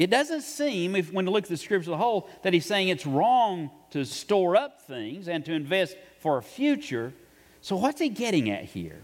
It 0.01 0.09
doesn't 0.09 0.41
seem, 0.41 0.95
if 0.95 1.13
when 1.13 1.27
you 1.27 1.31
look 1.31 1.43
at 1.43 1.49
the 1.51 1.55
scripture 1.55 1.91
as 1.91 1.93
a 1.93 1.97
whole, 1.97 2.27
that 2.41 2.53
he's 2.53 2.65
saying 2.65 2.87
it's 2.87 3.05
wrong 3.05 3.69
to 3.91 4.03
store 4.03 4.55
up 4.55 4.81
things 4.81 5.27
and 5.27 5.45
to 5.45 5.53
invest 5.53 5.95
for 6.17 6.39
a 6.39 6.41
future. 6.41 7.13
So, 7.61 7.75
what's 7.75 8.01
he 8.01 8.09
getting 8.09 8.49
at 8.49 8.63
here? 8.63 8.99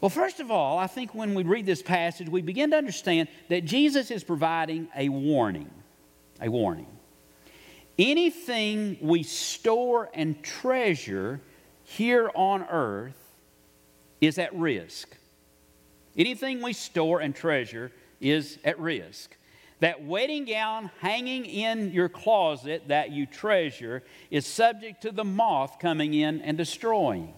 Well, 0.00 0.08
first 0.08 0.40
of 0.40 0.50
all, 0.50 0.78
I 0.78 0.86
think 0.86 1.14
when 1.14 1.34
we 1.34 1.42
read 1.42 1.66
this 1.66 1.82
passage, 1.82 2.30
we 2.30 2.40
begin 2.40 2.70
to 2.70 2.78
understand 2.78 3.28
that 3.50 3.66
Jesus 3.66 4.10
is 4.10 4.24
providing 4.24 4.88
a 4.96 5.10
warning. 5.10 5.70
A 6.40 6.48
warning. 6.48 6.88
Anything 7.98 8.96
we 9.02 9.22
store 9.22 10.08
and 10.14 10.42
treasure 10.42 11.42
here 11.84 12.30
on 12.34 12.62
earth 12.70 13.36
is 14.18 14.38
at 14.38 14.54
risk. 14.54 15.14
Anything 16.16 16.62
we 16.62 16.72
store 16.72 17.20
and 17.20 17.36
treasure 17.36 17.92
is 18.20 18.58
at 18.64 18.78
risk. 18.78 19.36
That 19.80 20.04
wedding 20.04 20.46
gown 20.46 20.90
hanging 21.00 21.44
in 21.44 21.92
your 21.92 22.08
closet 22.08 22.88
that 22.88 23.10
you 23.10 23.26
treasure 23.26 24.02
is 24.30 24.46
subject 24.46 25.02
to 25.02 25.12
the 25.12 25.24
moth 25.24 25.78
coming 25.78 26.14
in 26.14 26.40
and 26.40 26.56
destroying. 26.56 27.34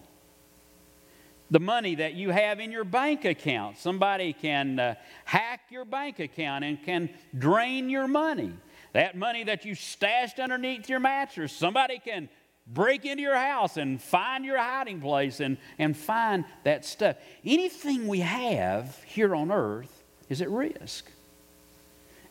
the 1.51 1.59
money 1.59 1.95
that 1.95 2.13
you 2.13 2.29
have 2.29 2.59
in 2.59 2.71
your 2.71 2.83
bank 2.83 3.25
account. 3.25 3.77
Somebody 3.77 4.33
can 4.33 4.79
uh, 4.79 4.95
hack 5.25 5.61
your 5.69 5.85
bank 5.85 6.19
account 6.19 6.63
and 6.63 6.81
can 6.83 7.09
drain 7.37 7.89
your 7.89 8.07
money. 8.07 8.53
That 8.93 9.17
money 9.17 9.43
that 9.43 9.65
you 9.65 9.75
stashed 9.75 10.39
underneath 10.39 10.89
your 10.89 10.99
mattress, 10.99 11.51
somebody 11.51 11.99
can 11.99 12.29
break 12.67 13.05
into 13.05 13.23
your 13.23 13.37
house 13.37 13.77
and 13.77 14.01
find 14.01 14.45
your 14.45 14.57
hiding 14.57 15.01
place 15.01 15.39
and, 15.39 15.57
and 15.79 15.97
find 15.97 16.45
that 16.63 16.85
stuff. 16.85 17.15
Anything 17.43 18.07
we 18.07 18.19
have 18.19 19.01
here 19.05 19.35
on 19.35 19.51
earth 19.51 19.98
is 20.29 20.41
at 20.41 20.49
risk. 20.49 21.09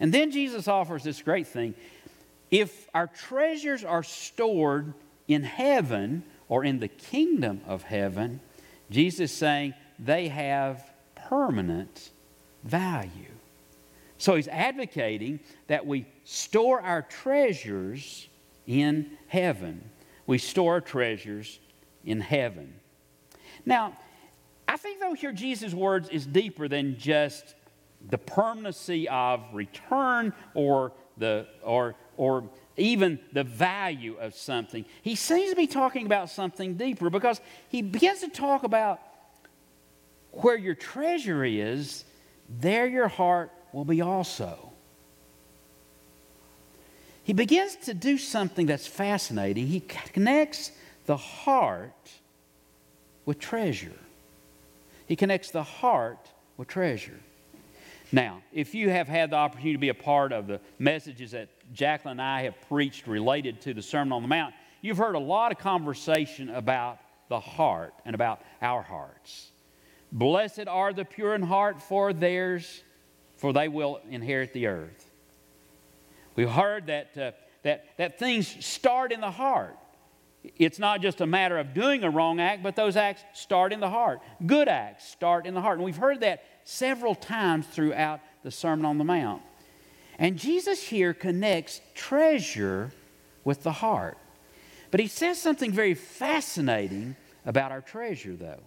And 0.00 0.14
then 0.14 0.30
Jesus 0.30 0.68
offers 0.68 1.02
this 1.02 1.20
great 1.22 1.46
thing. 1.48 1.74
If 2.50 2.88
our 2.94 3.08
treasures 3.08 3.84
are 3.84 4.02
stored 4.02 4.94
in 5.26 5.42
heaven 5.42 6.22
or 6.48 6.64
in 6.64 6.78
the 6.78 6.88
kingdom 6.88 7.60
of 7.66 7.82
heaven, 7.82 8.40
Jesus 8.90 9.30
is 9.30 9.36
saying 9.36 9.74
they 9.98 10.28
have 10.28 10.82
permanent 11.14 12.10
value. 12.64 13.10
So 14.16 14.34
he's 14.34 14.48
advocating 14.48 15.40
that 15.66 15.86
we 15.86 16.06
store 16.24 16.80
our 16.80 17.02
treasures 17.02 18.28
in 18.66 19.10
heaven. 19.28 19.90
We 20.26 20.38
store 20.38 20.74
our 20.74 20.80
treasures 20.80 21.58
in 22.04 22.20
heaven. 22.20 22.74
Now, 23.64 23.96
I 24.66 24.76
think 24.76 25.00
though 25.00 25.14
here 25.14 25.32
Jesus' 25.32 25.72
words 25.72 26.08
is 26.08 26.26
deeper 26.26 26.68
than 26.68 26.98
just 26.98 27.54
the 28.10 28.18
permanency 28.18 29.08
of 29.08 29.42
return 29.52 30.32
or 30.54 30.92
the 31.16 31.46
or 31.62 31.94
or 32.16 32.48
even 32.76 33.18
the 33.32 33.44
value 33.44 34.16
of 34.20 34.34
something. 34.34 34.84
He 35.02 35.14
seems 35.14 35.50
to 35.50 35.56
be 35.56 35.66
talking 35.66 36.06
about 36.06 36.30
something 36.30 36.74
deeper 36.74 37.10
because 37.10 37.40
he 37.68 37.82
begins 37.82 38.20
to 38.20 38.28
talk 38.28 38.62
about 38.62 39.00
where 40.32 40.56
your 40.56 40.74
treasure 40.74 41.44
is, 41.44 42.04
there 42.48 42.86
your 42.86 43.08
heart 43.08 43.50
will 43.72 43.84
be 43.84 44.00
also. 44.00 44.72
He 47.24 47.32
begins 47.32 47.76
to 47.84 47.94
do 47.94 48.16
something 48.16 48.66
that's 48.66 48.86
fascinating. 48.86 49.66
He 49.66 49.80
connects 49.80 50.72
the 51.06 51.16
heart 51.16 51.92
with 53.26 53.38
treasure. 53.38 53.98
He 55.06 55.16
connects 55.16 55.50
the 55.50 55.62
heart 55.62 56.30
with 56.56 56.68
treasure. 56.68 57.20
Now, 58.10 58.42
if 58.52 58.74
you 58.74 58.88
have 58.88 59.06
had 59.06 59.30
the 59.30 59.36
opportunity 59.36 59.74
to 59.74 59.78
be 59.78 59.90
a 59.90 59.94
part 59.94 60.32
of 60.32 60.46
the 60.46 60.60
messages 60.78 61.32
that 61.32 61.48
Jacqueline 61.72 62.12
and 62.12 62.22
I 62.22 62.42
have 62.42 62.54
preached 62.68 63.06
related 63.06 63.60
to 63.62 63.74
the 63.74 63.82
Sermon 63.82 64.12
on 64.12 64.22
the 64.22 64.28
Mount, 64.28 64.54
you've 64.80 64.96
heard 64.96 65.14
a 65.14 65.20
lot 65.20 65.52
of 65.52 65.58
conversation 65.58 66.48
about 66.48 66.98
the 67.28 67.40
heart 67.40 67.92
and 68.06 68.14
about 68.14 68.40
our 68.62 68.82
hearts. 68.82 69.50
Blessed 70.10 70.68
are 70.68 70.94
the 70.94 71.04
pure 71.04 71.34
in 71.34 71.42
heart, 71.42 71.82
for 71.82 72.14
theirs, 72.14 72.82
for 73.36 73.52
they 73.52 73.68
will 73.68 74.00
inherit 74.10 74.54
the 74.54 74.66
earth. 74.66 75.10
We've 76.34 76.48
heard 76.48 76.86
that, 76.86 77.18
uh, 77.18 77.32
that, 77.62 77.84
that 77.98 78.18
things 78.18 78.64
start 78.64 79.12
in 79.12 79.20
the 79.20 79.30
heart. 79.30 79.76
It's 80.56 80.78
not 80.78 81.02
just 81.02 81.20
a 81.20 81.26
matter 81.26 81.58
of 81.58 81.74
doing 81.74 82.04
a 82.04 82.10
wrong 82.10 82.40
act, 82.40 82.62
but 82.62 82.76
those 82.76 82.96
acts 82.96 83.22
start 83.34 83.72
in 83.72 83.80
the 83.80 83.90
heart. 83.90 84.20
Good 84.46 84.68
acts 84.68 85.06
start 85.08 85.46
in 85.46 85.54
the 85.54 85.60
heart. 85.60 85.78
And 85.78 85.84
we've 85.84 85.96
heard 85.96 86.20
that 86.20 86.42
several 86.68 87.14
times 87.14 87.66
throughout 87.66 88.20
the 88.42 88.50
Sermon 88.50 88.84
on 88.84 88.98
the 88.98 89.04
Mount. 89.04 89.40
And 90.18 90.36
Jesus 90.36 90.82
here 90.82 91.14
connects 91.14 91.80
treasure 91.94 92.92
with 93.42 93.62
the 93.62 93.72
heart. 93.72 94.18
But 94.90 95.00
he 95.00 95.06
says 95.06 95.40
something 95.40 95.72
very 95.72 95.94
fascinating 95.94 97.16
about 97.46 97.72
our 97.72 97.80
treasure, 97.80 98.36
though. 98.36 98.60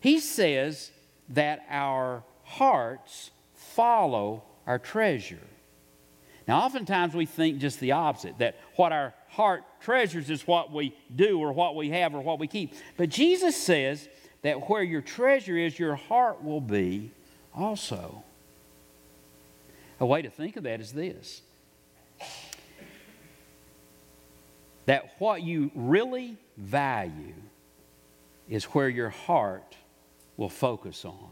He 0.00 0.20
says 0.20 0.90
that 1.28 1.66
our 1.68 2.22
hearts 2.44 3.30
follow 3.54 4.42
our 4.66 4.78
treasure. 4.78 5.46
Now, 6.46 6.62
oftentimes 6.62 7.12
we 7.12 7.26
think 7.26 7.58
just 7.58 7.78
the 7.78 7.92
opposite 7.92 8.38
that 8.38 8.56
what 8.76 8.90
our 8.90 9.12
heart 9.28 9.64
treasures 9.82 10.30
is 10.30 10.46
what 10.46 10.72
we 10.72 10.96
do 11.14 11.38
or 11.40 11.52
what 11.52 11.76
we 11.76 11.90
have 11.90 12.14
or 12.14 12.22
what 12.22 12.38
we 12.38 12.46
keep. 12.46 12.72
But 12.96 13.10
Jesus 13.10 13.54
says 13.54 14.08
that 14.40 14.70
where 14.70 14.82
your 14.82 15.02
treasure 15.02 15.58
is, 15.58 15.78
your 15.78 15.94
heart 15.94 16.42
will 16.42 16.62
be 16.62 17.10
also. 17.54 18.22
A 20.00 20.06
way 20.06 20.22
to 20.22 20.30
think 20.30 20.56
of 20.56 20.62
that 20.64 20.80
is 20.80 20.92
this 20.92 21.42
that 24.86 25.10
what 25.18 25.42
you 25.42 25.70
really 25.74 26.38
value 26.56 27.34
is 28.48 28.64
where 28.64 28.88
your 28.88 29.10
heart 29.10 29.76
will 30.38 30.48
focus 30.48 31.04
on. 31.04 31.28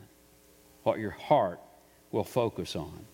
What 0.83 0.99
your 0.99 1.13
heart 1.13 1.59
will 2.13 2.25
focus 2.25 2.77
on. 2.77 3.07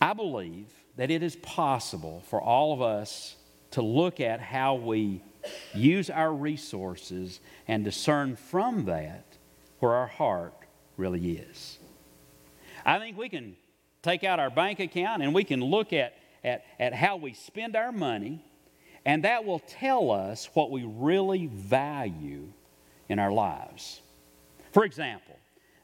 I 0.00 0.14
believe 0.14 0.66
that 0.96 1.12
it 1.12 1.22
is 1.22 1.36
possible 1.36 2.24
for 2.28 2.42
all 2.42 2.72
of 2.72 2.82
us 2.82 3.36
to 3.70 3.82
look 3.82 4.18
at 4.18 4.40
how 4.40 4.74
we 4.74 5.22
use 5.72 6.10
our 6.10 6.32
resources 6.32 7.38
and 7.68 7.84
discern 7.84 8.34
from 8.34 8.86
that 8.86 9.27
where 9.80 9.94
our 9.94 10.06
heart 10.06 10.54
really 10.96 11.32
is. 11.32 11.78
I 12.84 12.98
think 12.98 13.16
we 13.16 13.28
can 13.28 13.56
take 14.02 14.24
out 14.24 14.40
our 14.40 14.50
bank 14.50 14.80
account 14.80 15.22
and 15.22 15.34
we 15.34 15.44
can 15.44 15.60
look 15.60 15.92
at, 15.92 16.14
at, 16.44 16.64
at 16.78 16.94
how 16.94 17.16
we 17.16 17.34
spend 17.34 17.76
our 17.76 17.92
money, 17.92 18.44
and 19.04 19.24
that 19.24 19.44
will 19.44 19.60
tell 19.60 20.10
us 20.10 20.48
what 20.54 20.70
we 20.70 20.84
really 20.84 21.46
value 21.46 22.52
in 23.08 23.18
our 23.18 23.32
lives. 23.32 24.00
For 24.72 24.84
example, 24.84 25.36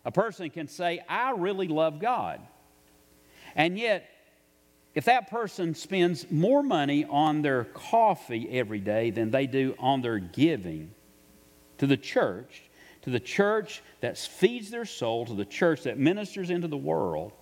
a 0.04 0.12
person 0.12 0.50
can 0.50 0.68
say, 0.68 1.02
I 1.08 1.30
really 1.32 1.68
love 1.68 1.98
God. 2.00 2.40
And 3.56 3.78
yet, 3.78 4.08
if 4.94 5.06
that 5.06 5.30
person 5.30 5.74
spends 5.74 6.30
more 6.30 6.62
money 6.62 7.04
on 7.04 7.42
their 7.42 7.64
coffee 7.64 8.48
every 8.50 8.78
day 8.78 9.10
than 9.10 9.30
they 9.30 9.46
do 9.46 9.74
on 9.78 10.02
their 10.02 10.18
giving 10.18 10.92
to 11.78 11.86
the 11.86 11.96
church, 11.96 12.62
to 13.04 13.10
the 13.10 13.20
church 13.20 13.82
that 14.00 14.16
feeds 14.16 14.70
their 14.70 14.86
soul, 14.86 15.26
to 15.26 15.34
the 15.34 15.44
church 15.44 15.82
that 15.82 15.98
ministers 15.98 16.48
into 16.48 16.68
the 16.68 16.76
world, 16.76 17.32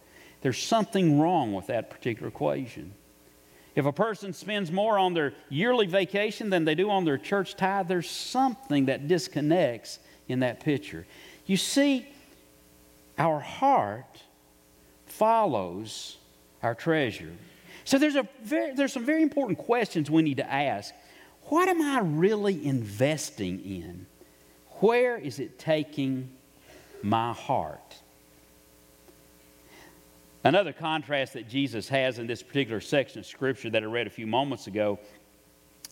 there's 0.43 0.59
something 0.59 1.21
wrong 1.21 1.53
with 1.53 1.69
that 1.69 1.89
particular 1.89 2.29
equation. 2.29 2.93
If 3.77 3.87
a 3.87 3.93
person 3.93 4.33
spends 4.33 4.73
more 4.73 4.99
on 4.99 5.15
their 5.15 5.35
yearly 5.49 5.87
vacation 5.87 6.51
than 6.51 6.65
they 6.65 6.75
do 6.75 6.91
on 6.91 7.05
their 7.05 7.17
church 7.17 7.57
tithe, 7.57 7.87
there's 7.87 8.11
something 8.11 8.87
that 8.87 9.07
disconnects 9.07 10.01
in 10.29 10.41
that 10.41 10.61
picture. 10.61 11.07
You 11.47 11.57
see, 11.57 12.09
our 13.17 13.39
heart 13.39 14.21
follows 15.07 16.17
our 16.61 16.75
treasure. 16.75 17.33
So 17.85 17.99
there's, 17.99 18.17
a 18.17 18.29
very, 18.43 18.75
there's 18.75 18.93
some 18.93 19.07
very 19.07 19.23
important 19.23 19.59
questions 19.59 20.11
we 20.11 20.23
need 20.23 20.39
to 20.39 20.53
ask. 20.53 20.93
What 21.45 21.69
am 21.69 21.81
I 21.81 22.01
really 22.01 22.67
investing 22.67 23.61
in? 23.61 24.07
Where 24.83 25.17
is 25.17 25.39
it 25.39 25.61
taking 25.61 26.29
my 27.05 27.33
heart? 27.33 28.03
Another 30.43 30.73
contrast 30.73 31.35
that 31.35 31.49
Jesus 31.49 31.89
has 31.89 32.19
in 32.19 32.27
this 32.27 32.43
particular 32.43 32.81
section 32.81 33.21
of 33.21 33.27
Scripture 33.27 33.71
that 33.71 33.85
I 33.85 33.87
read 33.87 34.09
a 34.09 34.11
few 34.11 34.27
moments 34.27 34.67
ago 34.67 34.99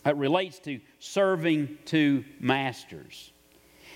it 0.05 0.17
relates 0.17 0.59
to 0.59 0.81
serving 0.99 1.77
two 1.85 2.25
masters. 2.41 3.31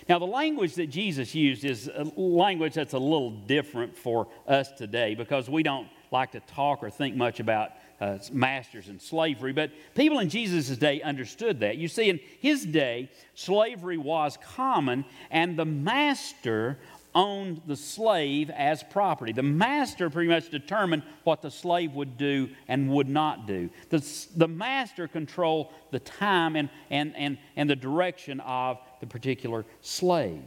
Now, 0.08 0.18
the 0.20 0.25
language 0.25 0.75
that 0.75 0.88
Jesus 0.88 1.36
used 1.36 1.66
is 1.66 1.90
a 1.94 2.06
language 2.16 2.75
that's 2.75 2.94
a 2.94 3.00
little 3.00 3.32
different 3.32 3.98
for 3.98 4.28
us 4.48 4.72
today 4.72 5.14
because 5.14 5.50
we 5.50 5.62
don't 5.62 5.90
like 6.12 6.32
to 6.32 6.40
talk 6.42 6.84
or 6.84 6.90
think 6.90 7.18
much 7.18 7.42
about 7.42 7.72
uh, 8.02 8.18
masters 8.32 8.88
and 8.88 9.02
slavery, 9.02 9.54
but 9.54 9.72
people 9.94 10.20
in 10.20 10.30
Jesus' 10.30 10.78
day 10.78 11.02
understood 11.02 11.60
that. 11.62 11.78
You 11.78 11.88
see, 11.88 12.10
in 12.10 12.20
his 12.40 12.66
day, 12.66 13.10
slavery 13.34 13.98
was 13.98 14.38
common, 14.44 15.06
and 15.32 15.58
the 15.58 15.66
master 15.66 16.78
owned 17.16 17.62
the 17.66 17.78
slave 17.78 18.50
as 18.50 18.84
property. 18.84 19.32
The 19.32 19.42
master 19.42 20.10
pretty 20.10 20.30
much 20.30 20.50
determined 20.50 21.04
what 21.24 21.42
the 21.42 21.50
slave 21.50 21.94
would 21.94 22.18
do 22.18 22.50
and 22.68 22.90
would 22.90 23.08
not 23.08 23.48
do. 23.48 23.70
The, 23.90 24.06
the 24.36 24.50
master 24.50 25.08
controlled 25.08 25.72
the 25.92 26.00
time 26.00 26.58
and, 26.58 26.70
and, 26.90 27.16
and, 27.16 27.38
and 27.56 27.70
the 27.70 27.75
direction 27.75 28.42
of 28.42 28.80
the 29.00 29.08
particular 29.08 29.66
slave. 29.80 30.44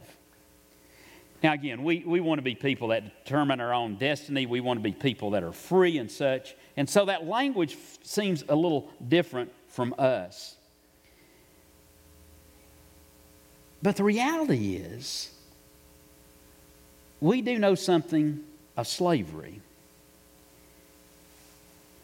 Now, 1.41 1.53
again, 1.53 1.83
we, 1.83 2.03
we 2.05 2.19
want 2.19 2.39
to 2.39 2.43
be 2.43 2.55
people 2.55 2.89
that 2.89 3.23
determine 3.23 3.61
our 3.61 3.73
own 3.73 3.95
destiny. 3.95 4.45
We 4.45 4.59
want 4.59 4.79
to 4.79 4.83
be 4.83 4.91
people 4.91 5.31
that 5.31 5.43
are 5.43 5.53
free 5.53 5.97
and 5.97 6.11
such. 6.11 6.55
And 6.75 6.89
so 6.89 7.05
that 7.05 7.25
language 7.25 7.77
seems 8.03 8.43
a 8.49 8.55
little 8.55 8.89
different 9.07 9.51
from 9.69 9.95
us. 9.97 10.55
But 13.81 13.95
the 13.95 14.03
reality 14.03 14.75
is, 14.75 15.31
we 17.21 17.41
do 17.41 17.57
know 17.57 17.75
something 17.75 18.43
of 18.75 18.87
slavery. 18.87 19.61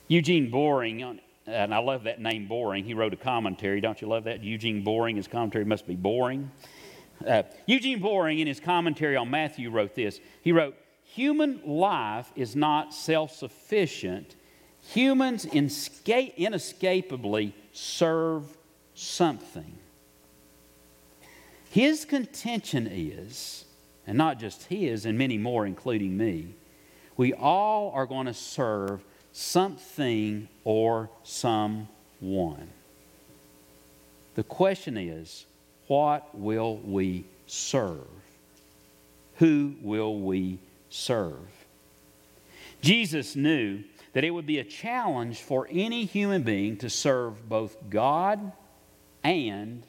Eugene 0.08 0.50
Boring, 0.50 1.20
and 1.48 1.74
I 1.74 1.80
love 1.80 2.04
that 2.04 2.22
name, 2.22 2.48
Boring. 2.48 2.86
He 2.86 2.94
wrote 2.94 3.14
a 3.14 3.18
commentary. 3.18 3.82
Don't 3.82 4.00
you 4.02 4.08
love 4.08 4.26
that? 4.26 4.44
Eugene 4.44 4.84
Boring, 4.84 5.18
his 5.18 5.28
commentary 5.28 5.66
must 5.66 5.88
be 5.88 5.96
boring. 5.96 6.52
Uh, 7.26 7.44
Eugene 7.66 8.00
Boring, 8.00 8.40
in 8.40 8.48
his 8.48 8.60
commentary 8.60 9.16
on 9.16 9.30
Matthew, 9.30 9.70
wrote 9.70 9.96
this. 9.96 10.20
He 10.42 10.52
wrote, 10.52 10.76
Human 11.04 11.62
life 11.66 12.32
is 12.36 12.56
not 12.56 12.94
self 12.94 13.36
sufficient. 13.36 14.36
Humans 14.90 15.46
inescapably 15.46 17.56
serve 17.72 18.58
something. 18.94 19.78
His 21.70 22.06
contention 22.06 22.88
is, 22.90 23.66
and 24.06 24.18
not 24.18 24.40
just 24.40 24.66
his, 24.66 25.06
and 25.06 25.18
many 25.18 25.38
more, 25.38 25.66
including 25.66 26.16
me, 26.16 26.54
we 27.18 27.34
all 27.34 27.92
are 27.92 28.06
going 28.06 28.28
to 28.28 28.34
serve 28.34 29.04
something 29.32 30.48
or 30.64 31.10
someone. 31.24 32.70
The 34.36 34.44
question 34.44 34.98
is, 34.98 35.46
what 35.88 36.34
will 36.34 36.78
we 36.78 37.26
serve? 37.48 38.08
Who 39.36 39.76
will 39.82 40.20
we 40.20 40.60
serve? 40.90 41.48
Jesus 42.82 43.36
knew 43.36 43.84
that 44.14 44.24
it 44.24 44.32
would 44.32 44.46
be 44.46 44.60
a 44.60 44.64
challenge 44.64 45.42
for 45.42 45.68
any 45.70 46.06
human 46.06 46.44
being 46.44 46.78
to 46.78 46.90
serve 46.90 47.48
both 47.50 47.76
God 47.90 48.52
and 49.24 49.84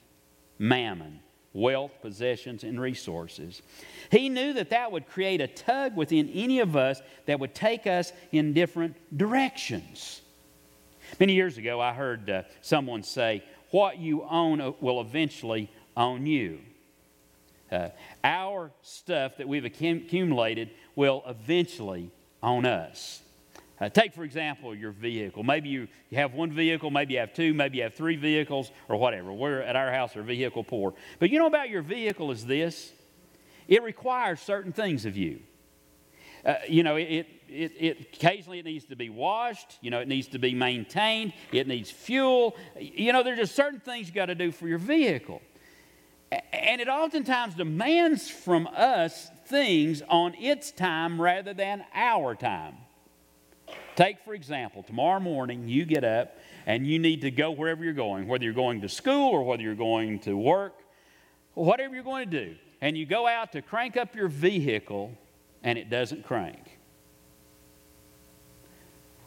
mammon, 0.59 1.21
wealth, 1.53 1.93
possessions, 2.03 2.65
and 2.65 2.81
resources. 2.81 3.63
He 4.11 4.29
knew 4.29 4.55
that 4.55 4.71
that 4.71 4.91
would 4.91 5.09
create 5.09 5.41
a 5.41 5.47
tug 5.47 5.95
within 5.95 6.29
any 6.31 6.61
of 6.61 6.75
us 6.75 7.01
that 7.27 7.39
would 7.39 7.55
take 7.55 7.87
us 7.87 8.13
in 8.33 8.53
different 8.53 8.97
directions. 9.17 10.23
Many 11.21 11.35
years 11.35 11.57
ago, 11.57 11.81
I 11.81 11.93
heard 11.93 12.29
uh, 12.29 12.43
someone 12.63 13.03
say, 13.03 13.45
What 13.71 13.99
you 13.99 14.25
own 14.25 14.61
uh, 14.61 14.73
will 14.81 15.01
eventually 15.01 15.71
own 15.97 16.27
you. 16.27 16.61
Uh, 17.71 17.89
our 18.23 18.71
stuff 18.83 19.39
that 19.39 19.49
we've 19.49 19.65
accumulated 19.65 20.71
will 20.95 21.23
eventually 21.27 22.11
own 22.43 22.65
us. 22.65 23.23
Uh, 23.79 23.89
take, 23.91 24.15
for 24.15 24.25
example, 24.25 24.75
your 24.75 24.93
vehicle. 24.93 25.43
Maybe 25.43 25.69
you, 25.69 25.89
you 26.09 26.19
have 26.19 26.33
one 26.33 26.51
vehicle, 26.51 26.91
maybe 26.91 27.15
you 27.15 27.21
have 27.21 27.35
two, 27.35 27.53
maybe 27.53 27.79
you 27.79 27.83
have 27.83 27.95
three 27.95 28.17
vehicles, 28.17 28.71
or 28.89 28.97
whatever. 28.97 29.33
We're 29.33 29.61
at 29.61 29.77
our 29.77 29.93
house 29.93 30.17
are 30.17 30.23
vehicle 30.23 30.65
poor. 30.65 30.95
But 31.19 31.31
you 31.31 31.39
know 31.39 31.47
about 31.47 31.69
your 31.69 31.83
vehicle 31.83 32.31
is 32.31 32.47
this 32.47 32.93
it 33.69 33.83
requires 33.83 34.41
certain 34.41 34.73
things 34.73 35.05
of 35.05 35.17
you. 35.17 35.41
Uh, 36.45 36.55
you 36.69 36.85
know, 36.85 36.95
it, 36.95 37.27
it, 37.49 37.73
it, 37.77 38.01
occasionally 38.15 38.61
it 38.61 38.65
needs 38.65 38.85
to 38.85 38.95
be 38.95 39.11
washed. 39.11 39.79
You 39.81 39.91
know, 39.91 39.99
it 39.99 40.07
needs 40.07 40.29
to 40.29 40.39
be 40.39 40.55
maintained. 40.55 41.33
It 41.51 41.67
needs 41.67 41.91
fuel. 41.91 42.57
You 42.79 43.13
know, 43.13 43.25
there's 43.25 43.39
just 43.39 43.57
certain 43.57 43.81
things 43.81 44.07
you 44.07 44.15
got 44.15 44.27
to 44.27 44.37
do 44.37 44.53
for 44.53 44.69
your 44.69 44.79
vehicle. 44.79 45.43
And 46.53 46.81
it 46.81 46.89
oftentimes 46.89 47.55
demands 47.55 48.29
from 48.29 48.67
us 48.67 49.31
things 49.47 50.03
on 50.09 50.35
its 50.35 50.71
time 50.71 51.21
rather 51.21 51.55
than 51.55 51.85
our 51.95 52.35
time. 52.35 52.75
Take, 53.95 54.21
for 54.25 54.35
example, 54.35 54.83
tomorrow 54.83 55.21
morning 55.21 55.69
you 55.69 55.85
get 55.85 56.05
up 56.05 56.37
and 56.67 56.87
you 56.87 56.99
need 56.99 57.23
to 57.23 57.31
go 57.31 57.51
wherever 57.51 57.83
you're 57.83 57.95
going, 57.95 58.29
whether 58.29 58.45
you're 58.45 58.53
going 58.53 58.83
to 58.83 58.89
school 58.89 59.31
or 59.31 59.43
whether 59.43 59.63
you're 59.63 59.75
going 59.75 60.19
to 60.21 60.37
work, 60.37 60.75
whatever 61.55 61.95
you're 61.95 62.05
going 62.05 62.29
to 62.31 62.45
do. 62.45 62.57
And 62.81 62.97
you 62.99 63.07
go 63.07 63.27
out 63.27 63.53
to 63.53 63.63
crank 63.63 63.97
up 63.97 64.15
your 64.15 64.29
vehicle 64.29 65.17
and 65.63 65.79
it 65.79 65.89
doesn't 65.89 66.25
crank. 66.27 66.79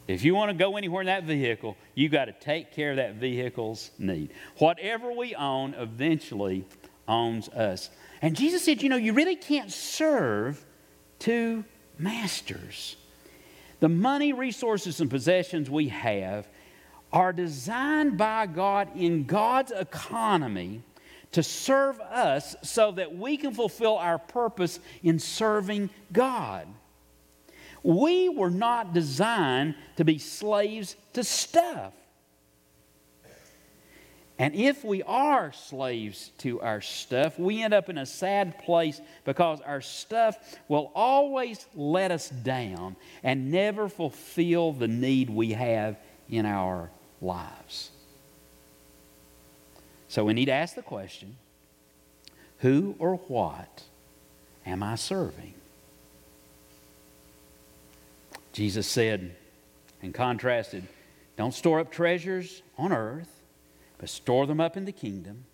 If 0.06 0.24
you 0.24 0.34
want 0.34 0.50
to 0.50 0.56
go 0.56 0.76
anywhere 0.76 1.02
in 1.02 1.06
that 1.06 1.24
vehicle, 1.24 1.76
you've 1.94 2.12
got 2.12 2.24
to 2.24 2.32
take 2.32 2.72
care 2.72 2.90
of 2.90 2.96
that 2.96 3.16
vehicle's 3.16 3.90
need. 3.98 4.32
Whatever 4.58 5.12
we 5.12 5.34
own 5.34 5.74
eventually 5.74 6.64
owns 7.10 7.48
us. 7.50 7.90
And 8.22 8.36
Jesus 8.36 8.64
said, 8.64 8.82
you 8.82 8.88
know, 8.88 8.96
you 8.96 9.12
really 9.12 9.36
can't 9.36 9.72
serve 9.72 10.64
two 11.18 11.64
masters. 11.98 12.96
The 13.80 13.88
money, 13.88 14.32
resources, 14.32 15.00
and 15.00 15.10
possessions 15.10 15.68
we 15.68 15.88
have 15.88 16.46
are 17.12 17.32
designed 17.32 18.16
by 18.16 18.46
God 18.46 18.88
in 18.96 19.24
God's 19.24 19.72
economy 19.72 20.82
to 21.32 21.42
serve 21.42 22.00
us 22.00 22.56
so 22.62 22.92
that 22.92 23.16
we 23.16 23.36
can 23.36 23.52
fulfill 23.52 23.96
our 23.96 24.18
purpose 24.18 24.80
in 25.02 25.18
serving 25.18 25.90
God. 26.12 26.66
We 27.82 28.28
were 28.28 28.50
not 28.50 28.92
designed 28.92 29.74
to 29.96 30.04
be 30.04 30.18
slaves 30.18 30.96
to 31.14 31.24
stuff. 31.24 31.92
And 34.40 34.54
if 34.54 34.82
we 34.86 35.02
are 35.02 35.52
slaves 35.52 36.30
to 36.38 36.62
our 36.62 36.80
stuff, 36.80 37.38
we 37.38 37.62
end 37.62 37.74
up 37.74 37.90
in 37.90 37.98
a 37.98 38.06
sad 38.06 38.58
place 38.64 38.98
because 39.26 39.60
our 39.60 39.82
stuff 39.82 40.38
will 40.66 40.90
always 40.94 41.66
let 41.74 42.10
us 42.10 42.30
down 42.30 42.96
and 43.22 43.52
never 43.52 43.86
fulfill 43.86 44.72
the 44.72 44.88
need 44.88 45.28
we 45.28 45.52
have 45.52 45.98
in 46.30 46.46
our 46.46 46.88
lives. 47.20 47.90
So 50.08 50.24
we 50.24 50.32
need 50.32 50.46
to 50.46 50.52
ask 50.52 50.74
the 50.74 50.80
question 50.80 51.36
who 52.60 52.94
or 52.98 53.16
what 53.16 53.82
am 54.64 54.82
I 54.82 54.94
serving? 54.94 55.52
Jesus 58.54 58.86
said 58.86 59.36
and 60.00 60.14
contrasted, 60.14 60.88
don't 61.36 61.52
store 61.52 61.80
up 61.80 61.92
treasures 61.92 62.62
on 62.78 62.90
earth 62.90 63.39
but 64.00 64.08
store 64.08 64.46
them 64.46 64.60
up 64.60 64.78
in 64.78 64.86
the 64.86 64.92
kingdom. 64.92 65.44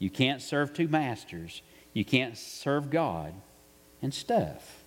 You 0.00 0.10
can't 0.10 0.42
serve 0.42 0.74
two 0.74 0.88
masters. 0.88 1.62
You 1.92 2.04
can't 2.04 2.36
serve 2.36 2.90
God 2.90 3.32
and 4.02 4.12
stuff. 4.12 4.82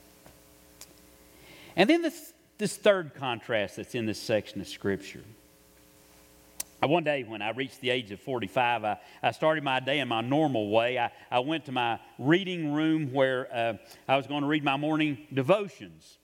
And 1.77 1.89
then 1.89 2.01
this, 2.01 2.33
this 2.57 2.75
third 2.75 3.15
contrast 3.15 3.77
that's 3.77 3.95
in 3.95 4.05
this 4.05 4.19
section 4.19 4.59
of 4.59 4.67
Scripture. 4.67 5.23
One 6.81 7.03
day 7.03 7.23
when 7.23 7.41
I 7.41 7.51
reached 7.51 7.79
the 7.81 7.89
age 7.89 8.11
of 8.11 8.19
45, 8.19 8.83
I, 8.83 8.99
I 9.23 9.31
started 9.31 9.63
my 9.63 9.79
day 9.79 9.99
in 9.99 10.07
my 10.07 10.21
normal 10.21 10.69
way. 10.69 10.99
I, 10.99 11.11
I 11.31 11.39
went 11.39 11.65
to 11.65 11.71
my 11.71 11.99
reading 12.17 12.73
room 12.73 13.13
where 13.13 13.47
uh, 13.53 13.73
I 14.07 14.17
was 14.17 14.27
going 14.27 14.41
to 14.41 14.47
read 14.47 14.63
my 14.63 14.77
morning 14.77 15.27
devotions. 15.33 16.18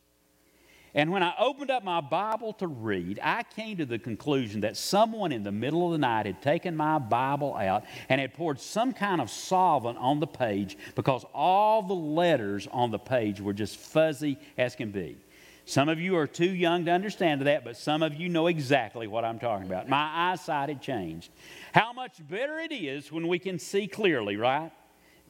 And 0.96 1.12
when 1.12 1.24
I 1.24 1.34
opened 1.38 1.70
up 1.70 1.84
my 1.84 2.00
Bible 2.00 2.54
to 2.54 2.68
read, 2.68 3.20
I 3.22 3.44
came 3.44 3.76
to 3.78 3.86
the 3.86 4.00
conclusion 4.00 4.62
that 4.62 4.78
someone 4.78 5.34
in 5.34 5.44
the 5.44 5.52
middle 5.52 5.86
of 5.86 5.92
the 5.92 5.98
night 5.98 6.26
had 6.26 6.42
taken 6.42 6.74
my 6.74 7.00
Bible 7.00 7.54
out 7.54 7.84
and 8.08 8.22
had 8.22 8.34
poured 8.34 8.62
some 8.62 8.94
kind 8.94 9.20
of 9.20 9.30
solvent 9.30 9.98
on 9.98 10.22
the 10.22 10.28
page 10.28 10.78
because 10.96 11.26
all 11.34 11.82
the 11.82 11.94
letters 11.94 12.66
on 12.72 12.92
the 12.92 12.98
page 12.98 13.42
were 13.42 13.52
just 13.52 13.76
fuzzy 13.76 14.40
as 14.58 14.74
can 14.74 14.92
be. 14.92 15.18
Some 15.66 15.90
of 15.90 16.00
you 16.00 16.16
are 16.16 16.28
too 16.28 16.54
young 16.54 16.86
to 16.86 16.92
understand 16.92 17.42
that, 17.42 17.66
but 17.66 17.76
some 17.76 18.02
of 18.02 18.14
you 18.14 18.30
know 18.30 18.48
exactly 18.48 19.08
what 19.08 19.26
I'm 19.26 19.40
talking 19.40 19.66
about. 19.66 19.90
My 19.90 20.32
eyesight 20.32 20.70
had 20.70 20.82
changed. 20.82 21.30
How 21.74 21.92
much 21.92 22.26
better 22.26 22.58
it 22.60 22.72
is 22.72 23.12
when 23.12 23.28
we 23.28 23.40
can 23.40 23.60
see 23.60 23.88
clearly, 23.88 24.38
right? 24.38 24.72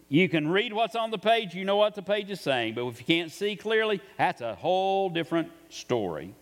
You 0.07 0.29
can 0.29 0.47
read 0.47 0.71
what's 0.71 0.95
on 0.95 1.11
the 1.11 1.17
page, 1.17 1.55
you 1.55 1.65
know 1.65 1.77
what 1.77 1.95
the 1.95 2.01
page 2.01 2.29
is 2.29 2.39
saying, 2.39 2.75
but 2.75 2.85
if 2.87 2.99
you 2.99 3.05
can't 3.05 3.31
see 3.31 3.55
clearly, 3.55 4.01
that's 4.17 4.41
a 4.41 4.55
whole 4.55 5.09
different 5.09 5.49
story. 5.69 6.35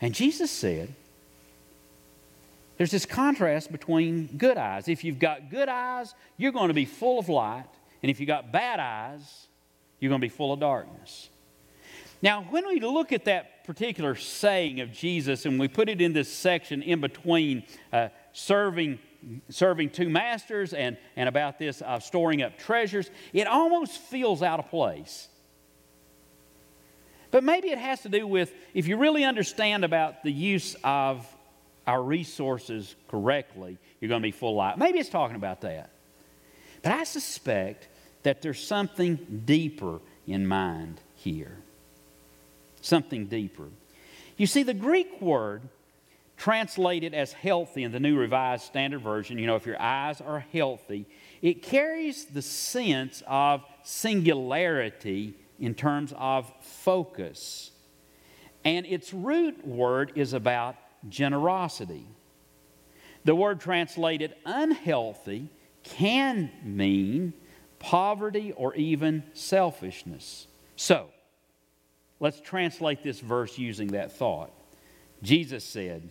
And 0.00 0.14
Jesus 0.14 0.50
said, 0.50 0.94
there's 2.76 2.90
this 2.90 3.06
contrast 3.06 3.72
between 3.72 4.26
good 4.36 4.58
eyes. 4.58 4.88
If 4.88 5.04
you've 5.04 5.18
got 5.18 5.50
good 5.50 5.68
eyes, 5.68 6.14
you're 6.36 6.52
going 6.52 6.68
to 6.68 6.74
be 6.74 6.84
full 6.84 7.18
of 7.18 7.28
light. 7.28 7.64
And 8.02 8.10
if 8.10 8.20
you've 8.20 8.26
got 8.26 8.52
bad 8.52 8.80
eyes, 8.80 9.46
you're 9.98 10.10
going 10.10 10.20
to 10.20 10.24
be 10.24 10.30
full 10.30 10.52
of 10.52 10.60
darkness. 10.60 11.30
Now, 12.22 12.42
when 12.50 12.66
we 12.66 12.80
look 12.80 13.12
at 13.12 13.24
that 13.26 13.64
particular 13.64 14.14
saying 14.14 14.80
of 14.80 14.92
Jesus 14.92 15.46
and 15.46 15.58
we 15.58 15.68
put 15.68 15.88
it 15.88 16.00
in 16.00 16.12
this 16.12 16.32
section 16.32 16.82
in 16.82 17.00
between 17.00 17.64
uh, 17.92 18.08
serving 18.32 18.98
serving 19.48 19.90
two 19.90 20.08
masters 20.08 20.72
and, 20.72 20.96
and 21.16 21.28
about 21.28 21.58
this 21.58 21.82
uh, 21.82 21.98
storing 21.98 22.42
up 22.42 22.58
treasures, 22.58 23.10
it 23.32 23.46
almost 23.46 23.98
feels 23.98 24.42
out 24.42 24.58
of 24.58 24.68
place. 24.70 25.28
But 27.30 27.44
maybe 27.44 27.68
it 27.68 27.78
has 27.78 28.02
to 28.02 28.08
do 28.08 28.26
with 28.26 28.52
if 28.72 28.88
you 28.88 28.96
really 28.96 29.24
understand 29.24 29.84
about 29.84 30.22
the 30.22 30.32
use 30.32 30.76
of 30.84 31.26
our 31.86 32.02
resources 32.02 32.94
correctly, 33.08 33.78
you're 34.00 34.08
going 34.08 34.22
to 34.22 34.26
be 34.26 34.32
full 34.32 34.54
light. 34.54 34.78
Maybe 34.78 34.98
it's 34.98 35.08
talking 35.08 35.36
about 35.36 35.60
that. 35.62 35.90
But 36.82 36.92
I 36.92 37.04
suspect 37.04 37.88
that 38.22 38.42
there's 38.42 38.64
something 38.64 39.42
deeper 39.44 40.00
in 40.26 40.46
mind 40.46 41.00
here. 41.16 41.56
Something 42.80 43.26
deeper. 43.26 43.68
You 44.36 44.46
see, 44.46 44.62
the 44.62 44.74
Greek 44.74 45.20
word 45.20 45.62
translated 46.36 47.14
as 47.14 47.32
healthy 47.32 47.82
in 47.82 47.92
the 47.92 48.00
New 48.00 48.16
Revised 48.16 48.64
Standard 48.64 49.00
Version, 49.00 49.38
you 49.38 49.46
know, 49.46 49.56
if 49.56 49.66
your 49.66 49.80
eyes 49.80 50.20
are 50.20 50.40
healthy, 50.52 51.06
it 51.42 51.62
carries 51.62 52.26
the 52.26 52.42
sense 52.42 53.22
of 53.26 53.64
singularity 53.82 55.34
in 55.58 55.74
terms 55.74 56.12
of 56.16 56.52
focus. 56.60 57.70
And 58.64 58.84
its 58.84 59.14
root 59.14 59.66
word 59.66 60.12
is 60.14 60.32
about 60.32 60.76
generosity. 61.08 62.06
The 63.24 63.34
word 63.34 63.60
translated 63.60 64.34
unhealthy 64.44 65.48
can 65.82 66.50
mean 66.62 67.32
poverty 67.78 68.52
or 68.52 68.74
even 68.74 69.24
selfishness. 69.32 70.46
So, 70.74 71.08
let's 72.20 72.40
translate 72.40 73.02
this 73.02 73.20
verse 73.20 73.56
using 73.58 73.88
that 73.88 74.12
thought. 74.12 74.52
Jesus 75.22 75.64
said, 75.64 76.08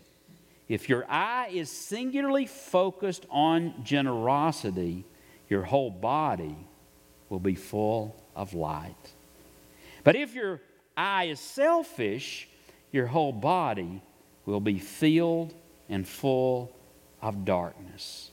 If 0.67 0.89
your 0.89 1.05
eye 1.09 1.49
is 1.53 1.69
singularly 1.69 2.47
focused 2.47 3.25
on 3.29 3.83
generosity, 3.83 5.05
your 5.49 5.63
whole 5.63 5.91
body 5.91 6.55
will 7.29 7.39
be 7.39 7.55
full 7.55 8.15
of 8.35 8.53
light. 8.53 8.95
But 10.03 10.15
if 10.15 10.33
your 10.33 10.61
eye 10.97 11.25
is 11.25 11.39
selfish, 11.39 12.47
your 12.91 13.07
whole 13.07 13.31
body 13.31 14.01
will 14.45 14.59
be 14.59 14.79
filled 14.79 15.53
and 15.89 16.07
full 16.07 16.71
of 17.21 17.45
darkness. 17.45 18.31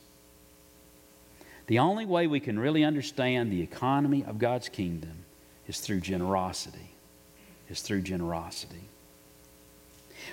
The 1.67 1.79
only 1.79 2.07
way 2.07 2.27
we 2.27 2.41
can 2.41 2.59
really 2.59 2.85
understand 2.85 3.51
the 3.51 3.63
economy 3.63 4.25
of 4.25 4.39
God's 4.39 4.69
kingdom 4.69 5.25
is 5.67 5.81
through 5.81 6.01
generosity. 6.01 6.91
Is 7.71 7.81
through 7.81 8.03
generosity. 8.03 8.83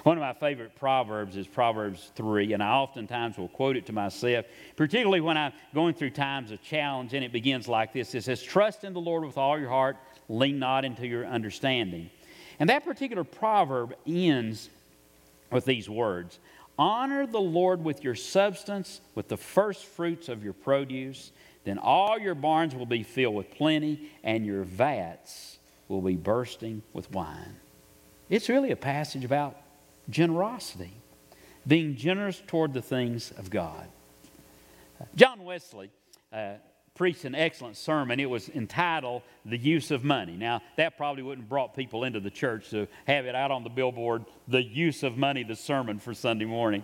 One 0.04 0.18
of 0.18 0.22
my 0.22 0.34
favorite 0.34 0.76
proverbs 0.76 1.36
is 1.36 1.48
Proverbs 1.48 2.12
3, 2.16 2.54
and 2.54 2.64
I 2.64 2.72
oftentimes 2.72 3.38
will 3.38 3.48
quote 3.50 3.78
it 3.78 3.86
to 3.88 3.94
myself, 3.94 4.46
particularly 4.76 5.22
when 5.22 5.38
I'm 5.38 5.54
going 5.74 5.94
through 5.94 6.12
times 6.12 6.52
of 6.52 6.62
challenge, 6.62 7.14
and 7.14 7.24
it 7.24 7.32
begins 7.32 7.68
like 7.68 7.94
this 7.94 8.16
It 8.16 8.24
says, 8.24 8.42
Trust 8.42 8.84
in 8.84 8.94
the 8.94 9.02
Lord 9.02 9.26
with 9.26 9.38
all 9.38 9.60
your 9.60 9.70
heart, 9.70 9.98
lean 10.28 10.60
not 10.60 10.86
into 10.86 11.08
your 11.08 11.26
understanding. 11.26 12.10
And 12.60 12.70
that 12.70 12.84
particular 12.84 13.24
proverb 13.24 13.96
ends 14.06 14.70
with 15.52 15.66
these 15.66 15.90
words 15.90 16.40
Honor 16.78 17.28
the 17.28 17.42
Lord 17.42 17.84
with 17.84 18.04
your 18.04 18.16
substance, 18.16 19.02
with 19.14 19.28
the 19.28 19.38
first 19.38 19.86
fruits 19.86 20.30
of 20.30 20.44
your 20.44 20.54
produce. 20.54 21.32
Then 21.66 21.78
all 21.78 22.18
your 22.18 22.36
barns 22.36 22.74
will 22.74 22.86
be 22.86 23.04
filled 23.04 23.36
with 23.36 23.52
plenty, 23.52 24.10
and 24.24 24.46
your 24.46 24.64
vats 24.64 25.58
will 25.90 26.02
be 26.02 26.16
bursting 26.16 26.82
with 26.94 27.12
wine. 27.12 27.58
It's 28.30 28.48
really 28.48 28.72
a 28.72 28.78
passage 28.78 29.26
about 29.26 29.58
generosity, 30.10 30.94
being 31.68 31.96
generous 31.96 32.42
toward 32.48 32.74
the 32.74 32.82
things 32.82 33.32
of 33.32 33.50
God. 33.50 33.88
John 35.16 35.44
Wesley 35.44 35.92
uh, 36.34 36.56
preached 36.96 37.24
an 37.24 37.34
excellent 37.34 37.78
sermon. 37.78 38.20
It 38.20 38.30
was 38.30 38.50
entitled 38.50 39.22
The 39.46 39.58
Use 39.58 39.92
of 39.92 40.04
Money. 40.04 40.36
Now, 40.36 40.62
that 40.76 40.98
probably 40.98 41.24
wouldn't 41.24 41.46
have 41.46 41.50
brought 41.50 41.74
people 41.74 42.04
into 42.04 42.20
the 42.20 42.30
church 42.30 42.70
to 42.72 42.88
have 43.08 43.26
it 43.26 43.36
out 43.36 43.52
on 43.52 43.64
the 43.64 43.70
billboard, 43.70 44.26
The 44.50 44.62
Use 44.62 45.04
of 45.04 45.18
Money, 45.18 45.44
the 45.44 45.56
sermon 45.56 46.00
for 46.00 46.14
Sunday 46.14 46.46
morning. 46.46 46.84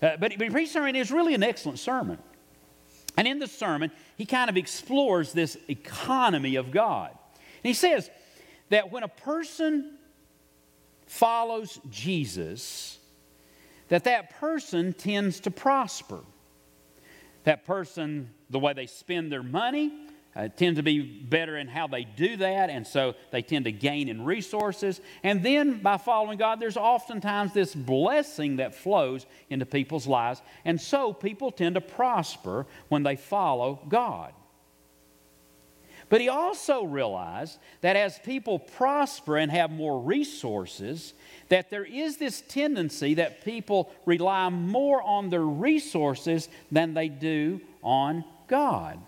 Uh, 0.00 0.16
but, 0.18 0.32
he 0.32 0.48
preached 0.48 0.72
sermon, 0.72 0.96
was 0.96 1.12
really 1.12 1.34
an 1.34 1.42
excellent 1.42 1.78
sermon. 1.78 2.18
And 3.18 3.28
in 3.28 3.38
the 3.38 3.46
sermon, 3.46 3.90
he 4.16 4.24
kind 4.24 4.48
of 4.48 4.56
explores 4.56 5.34
this 5.34 5.58
economy 5.68 6.56
of 6.56 6.70
God. 6.70 7.10
And 7.10 7.68
he 7.68 7.74
says 7.74 8.08
that 8.70 8.90
when 8.90 9.02
a 9.02 9.08
person 9.08 9.98
follows 11.10 11.80
Jesus, 11.90 12.96
that 13.88 14.04
that 14.04 14.38
person 14.38 14.92
tends 14.92 15.40
to 15.40 15.50
prosper. 15.50 16.20
That 17.42 17.66
person, 17.66 18.30
the 18.48 18.60
way 18.60 18.74
they 18.74 18.86
spend 18.86 19.32
their 19.32 19.42
money, 19.42 19.92
uh, 20.36 20.46
tend 20.46 20.76
to 20.76 20.84
be 20.84 21.00
better 21.00 21.56
in 21.56 21.66
how 21.66 21.88
they 21.88 22.04
do 22.04 22.36
that, 22.36 22.70
and 22.70 22.86
so 22.86 23.16
they 23.32 23.42
tend 23.42 23.64
to 23.64 23.72
gain 23.72 24.08
in 24.08 24.24
resources. 24.24 25.00
And 25.24 25.42
then 25.42 25.82
by 25.82 25.96
following 25.96 26.38
God, 26.38 26.60
there's 26.60 26.76
oftentimes 26.76 27.52
this 27.52 27.74
blessing 27.74 28.56
that 28.56 28.76
flows 28.76 29.26
into 29.50 29.66
people's 29.66 30.06
lives, 30.06 30.40
and 30.64 30.80
so 30.80 31.12
people 31.12 31.50
tend 31.50 31.74
to 31.74 31.80
prosper 31.80 32.66
when 32.88 33.02
they 33.02 33.16
follow 33.16 33.80
God. 33.88 34.32
But 36.10 36.20
he 36.20 36.28
also 36.28 36.82
realized 36.82 37.58
that 37.82 37.96
as 37.96 38.18
people 38.18 38.58
prosper 38.58 39.38
and 39.38 39.50
have 39.50 39.70
more 39.70 40.00
resources, 40.00 41.14
that 41.48 41.70
there 41.70 41.84
is 41.84 42.16
this 42.16 42.42
tendency 42.42 43.14
that 43.14 43.44
people 43.44 43.90
rely 44.04 44.48
more 44.50 45.00
on 45.00 45.30
their 45.30 45.44
resources 45.44 46.48
than 46.70 46.94
they 46.94 47.08
do 47.08 47.60
on 47.82 48.24
God. 48.48 48.98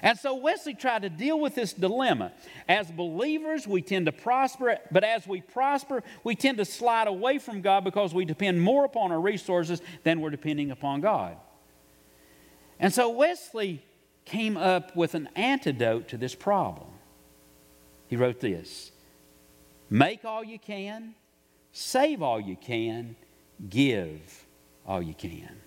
And 0.00 0.18
so 0.18 0.36
Wesley 0.36 0.72
tried 0.72 1.02
to 1.02 1.10
deal 1.10 1.38
with 1.38 1.54
this 1.54 1.74
dilemma. 1.74 2.32
As 2.66 2.90
believers, 2.90 3.68
we 3.68 3.82
tend 3.82 4.06
to 4.06 4.12
prosper, 4.12 4.78
but 4.90 5.04
as 5.04 5.26
we 5.26 5.42
prosper, 5.42 6.02
we 6.24 6.34
tend 6.34 6.56
to 6.58 6.64
slide 6.64 7.08
away 7.08 7.38
from 7.38 7.60
God 7.60 7.84
because 7.84 8.14
we 8.14 8.24
depend 8.24 8.62
more 8.62 8.86
upon 8.86 9.12
our 9.12 9.20
resources 9.20 9.82
than 10.02 10.22
we're 10.22 10.30
depending 10.30 10.70
upon 10.70 11.02
God. 11.02 11.36
And 12.80 12.90
so 12.90 13.10
Wesley 13.10 13.84
came 14.24 14.56
up 14.56 14.94
with 14.96 15.14
an 15.14 15.28
antidote 15.34 16.08
to 16.08 16.16
this 16.16 16.34
problem. 16.34 16.88
He 18.08 18.16
wrote 18.16 18.40
this 18.40 18.92
Make 19.90 20.24
all 20.24 20.44
you 20.44 20.58
can, 20.58 21.14
save 21.72 22.22
all 22.22 22.40
you 22.40 22.56
can, 22.56 23.16
give 23.68 24.46
all 24.86 25.02
you 25.02 25.14
can. 25.14 25.60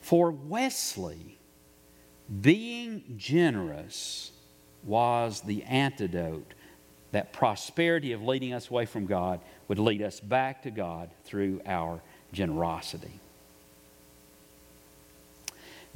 For 0.00 0.30
Wesley, 0.30 1.38
being 2.40 3.14
generous 3.16 4.32
was 4.84 5.40
the 5.40 5.64
antidote 5.64 6.54
that 7.12 7.32
prosperity 7.32 8.12
of 8.12 8.22
leading 8.22 8.52
us 8.52 8.70
away 8.70 8.86
from 8.86 9.06
God 9.06 9.40
would 9.66 9.78
lead 9.78 10.02
us 10.02 10.20
back 10.20 10.62
to 10.62 10.70
God 10.70 11.10
through 11.24 11.60
our 11.66 12.00
generosity. 12.32 13.20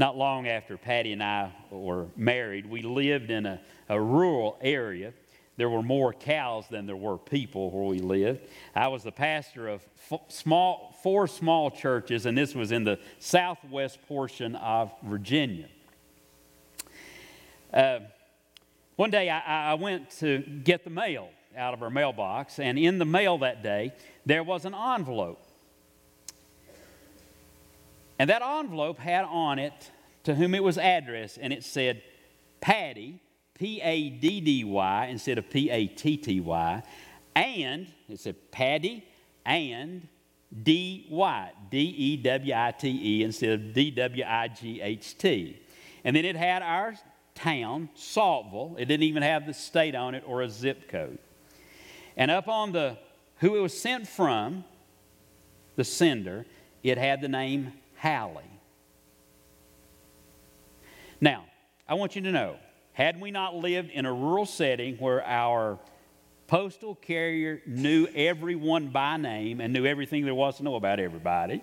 Not 0.03 0.17
long 0.17 0.49
after 0.49 0.77
Patty 0.77 1.13
and 1.13 1.23
I 1.23 1.53
were 1.71 2.09
married, 2.17 2.67
we 2.67 2.83
lived 2.83 3.31
in 3.31 3.47
a, 3.47 3.61
a 3.89 4.01
rural 4.01 4.59
area. 4.61 5.13
There 5.57 5.71
were 5.71 5.81
more 5.81 6.13
cows 6.13 6.65
than 6.69 6.87
there 6.87 6.97
were 6.97 7.17
people 7.17 7.71
where 7.71 7.85
we 7.85 8.01
lived. 8.01 8.41
I 8.75 8.89
was 8.89 9.05
the 9.05 9.13
pastor 9.13 9.69
of 9.69 9.81
small, 10.27 10.93
four 11.05 11.29
small 11.29 11.71
churches, 11.71 12.27
and 12.27 12.37
this 12.37 12.53
was 12.53 12.73
in 12.73 12.83
the 12.83 12.99
southwest 13.21 14.03
portion 14.09 14.57
of 14.57 14.91
Virginia. 15.05 15.69
Uh, 17.73 18.01
one 18.97 19.11
day 19.11 19.31
I, 19.31 19.71
I 19.71 19.75
went 19.75 20.11
to 20.19 20.41
get 20.41 20.83
the 20.83 20.91
mail 20.91 21.29
out 21.57 21.75
of 21.75 21.83
our 21.85 21.91
mailbox, 21.91 22.59
and 22.59 22.77
in 22.77 22.99
the 22.99 23.05
mail 23.05 23.39
that 23.39 23.63
day, 23.63 23.93
there 24.27 24.43
was 24.43 24.65
an 24.65 24.75
envelope 24.75 25.47
and 28.19 28.31
that 28.31 28.43
envelope 28.43 28.99
had 28.99 29.25
on 29.25 29.59
it 29.59 29.91
to 30.25 30.35
whom 30.35 30.55
it 30.55 30.63
was 30.63 30.79
addressed, 30.79 31.39
and 31.41 31.53
it 31.53 31.65
said, 31.65 32.03
Paddy, 32.61 33.21
P 33.55 33.81
A 33.81 34.11
D 34.11 34.41
D 34.41 34.65
Y, 34.65 35.07
instead 35.07 35.39
of 35.39 35.51
P 35.51 35.71
A 35.71 35.87
T 35.87 36.17
T 36.17 36.41
Y, 36.41 36.83
and 37.35 37.87
it 38.09 38.21
said 38.21 38.37
Patty 38.51 39.05
and 39.45 40.07
D 40.63 41.07
Y, 41.11 41.51
D 41.71 41.79
E 41.79 42.17
W 42.19 42.55
I 42.55 42.73
T 42.73 42.89
E, 42.89 43.23
instead 43.25 43.51
of 43.51 43.73
D 43.73 43.91
W 43.91 44.25
I 44.27 44.49
G 44.49 44.81
H 44.81 45.17
T. 45.19 45.59
And 46.05 46.15
then 46.15 46.25
it 46.25 46.37
had 46.37 46.63
our 46.63 46.95
town, 47.35 47.89
Saltville. 47.95 48.77
It 48.79 48.87
didn't 48.87 49.05
even 49.05 49.23
have 49.23 49.47
the 49.47 49.55
state 49.55 49.95
on 49.95 50.15
it 50.15 50.25
or 50.27 50.43
a 50.43 50.49
zip 50.49 50.89
code. 50.89 51.19
And 52.17 52.31
up 52.31 52.49
on 52.49 52.73
the 52.73 52.99
who 53.39 53.57
it 53.57 53.61
was 53.61 53.79
sent 53.79 54.07
from, 54.07 54.65
the 55.77 55.85
sender, 55.85 56.47
it 56.83 56.99
had 56.99 57.21
the 57.21 57.29
name 57.29 57.73
Hallie. 58.03 58.43
Now, 61.21 61.45
I 61.89 61.95
want 61.95 62.17
you 62.17 62.23
to 62.23 62.33
know 62.33 62.57
had 62.95 63.21
we 63.21 63.31
not 63.31 63.55
lived 63.55 63.91
in 63.91 64.07
a 64.07 64.13
rural 64.13 64.45
setting 64.45 64.97
where 64.97 65.25
our 65.25 65.79
postal 66.49 66.97
carrier 66.97 67.63
knew 67.65 68.07
everyone 68.15 68.89
by 68.89 69.17
name 69.17 69.61
and 69.61 69.73
knew 69.73 69.87
everything 69.87 70.25
there 70.25 70.35
was 70.35 70.57
to 70.57 70.65
know 70.65 70.75
about 70.75 70.99
everybody, 70.99 71.63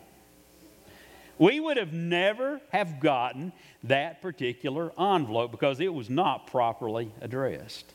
we 1.37 1.59
would 1.59 1.77
have 1.77 1.93
never 1.93 2.61
have 2.71 2.99
gotten 2.99 3.51
that 3.83 4.21
particular 4.21 4.91
envelope 4.97 5.51
because 5.51 5.79
it 5.79 5.93
was 5.93 6.09
not 6.09 6.47
properly 6.47 7.11
addressed. 7.21 7.93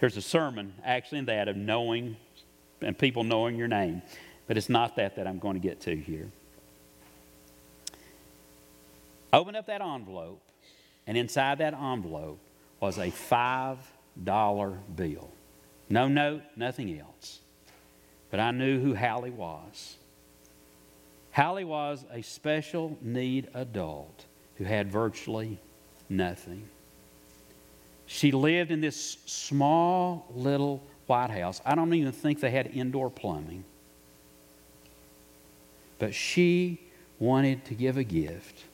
There's 0.00 0.16
a 0.16 0.22
sermon 0.22 0.74
actually 0.84 1.18
in 1.20 1.24
that 1.26 1.48
of 1.48 1.56
knowing 1.56 2.16
and 2.82 2.98
people 2.98 3.24
knowing 3.24 3.56
your 3.56 3.68
name, 3.68 4.02
but 4.46 4.56
it's 4.58 4.68
not 4.68 4.96
that 4.96 5.16
that 5.16 5.26
I'm 5.26 5.38
going 5.38 5.54
to 5.54 5.60
get 5.60 5.80
to 5.82 5.96
here. 5.96 6.28
Opened 9.32 9.56
up 9.56 9.66
that 9.66 9.82
envelope, 9.82 10.40
and 11.06 11.16
inside 11.16 11.58
that 11.58 11.74
envelope 11.74 12.38
was 12.80 12.98
a 12.98 13.10
$5 13.10 13.76
bill. 14.94 15.30
No 15.88 16.08
note, 16.08 16.42
nothing 16.56 16.98
else. 16.98 17.40
But 18.30 18.40
I 18.40 18.50
knew 18.50 18.80
who 18.80 18.94
Hallie 18.94 19.30
was. 19.30 19.96
Hallie 21.32 21.64
was 21.64 22.04
a 22.12 22.22
special 22.22 22.96
need 23.02 23.48
adult 23.54 24.24
who 24.56 24.64
had 24.64 24.90
virtually 24.90 25.58
nothing. 26.08 26.68
She 28.06 28.32
lived 28.32 28.70
in 28.70 28.80
this 28.80 29.18
small 29.26 30.26
little 30.34 30.82
White 31.06 31.30
House. 31.30 31.60
I 31.64 31.74
don't 31.74 31.92
even 31.94 32.12
think 32.12 32.40
they 32.40 32.50
had 32.50 32.68
indoor 32.68 33.10
plumbing. 33.10 33.64
But 35.98 36.14
she 36.14 36.80
wanted 37.18 37.64
to 37.66 37.74
give 37.74 37.96
a 37.96 38.04
gift 38.04 38.64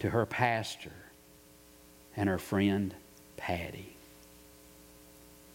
to 0.00 0.10
her 0.10 0.26
pastor 0.26 0.92
and 2.16 2.28
her 2.28 2.38
friend 2.38 2.94
Patty. 3.36 3.94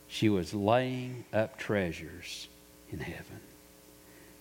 She 0.07 0.29
was 0.29 0.53
laying 0.53 1.25
up 1.33 1.57
treasures 1.57 2.47
in 2.91 2.99
heaven. 2.99 3.39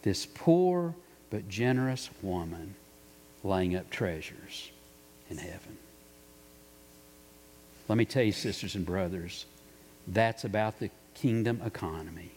This 0.03 0.27
poor 0.27 0.95
but 1.31 1.49
generous 1.49 2.11
woman 2.21 2.75
laying 3.43 3.75
up 3.75 3.91
treasures 3.91 4.71
in 5.31 5.39
heaven. 5.39 5.79
Let 7.89 7.99
me 7.99 8.05
tell 8.05 8.23
you, 8.23 8.33
sisters 8.33 8.75
and 8.75 8.87
brothers, 8.87 9.47
that's 10.07 10.45
about 10.45 10.79
the 10.79 10.91
kingdom 11.15 11.61
economy 11.65 12.31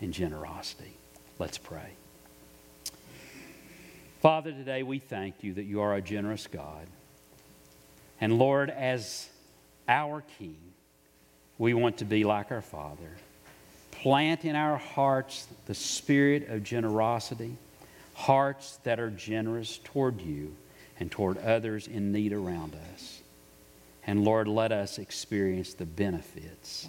and 0.00 0.12
generosity. 0.12 0.92
Let's 1.38 1.58
pray. 1.58 1.90
Father, 4.20 4.50
today 4.50 4.82
we 4.82 4.98
thank 4.98 5.44
you 5.44 5.54
that 5.54 5.64
you 5.64 5.80
are 5.80 5.94
a 5.94 6.02
generous 6.02 6.48
God. 6.48 6.86
And 8.20 8.36
Lord, 8.36 8.68
as 8.68 9.28
our 9.86 10.24
King, 10.38 10.58
we 11.56 11.72
want 11.72 11.98
to 11.98 12.04
be 12.04 12.24
like 12.24 12.50
our 12.50 12.62
Father. 12.62 13.16
Plant 13.92 14.44
in 14.44 14.56
our 14.56 14.76
hearts 14.76 15.46
the 15.66 15.74
spirit 15.74 16.48
of 16.48 16.64
generosity, 16.64 17.56
hearts 18.14 18.78
that 18.82 18.98
are 18.98 19.10
generous 19.10 19.78
toward 19.84 20.20
you 20.20 20.54
and 20.98 21.10
toward 21.12 21.38
others 21.38 21.86
in 21.86 22.10
need 22.10 22.32
around 22.32 22.74
us. 22.94 23.20
And 24.04 24.24
Lord, 24.24 24.48
let 24.48 24.72
us 24.72 24.98
experience 24.98 25.74
the 25.74 25.86
benefits 25.86 26.88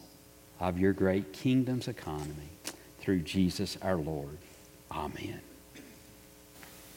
of 0.59 0.79
your 0.79 0.93
great 0.93 1.31
kingdom's 1.31 1.87
economy 1.87 2.49
through 2.99 3.19
Jesus 3.19 3.77
our 3.83 3.97
Lord. 3.97 4.37
Amen. 4.91 5.41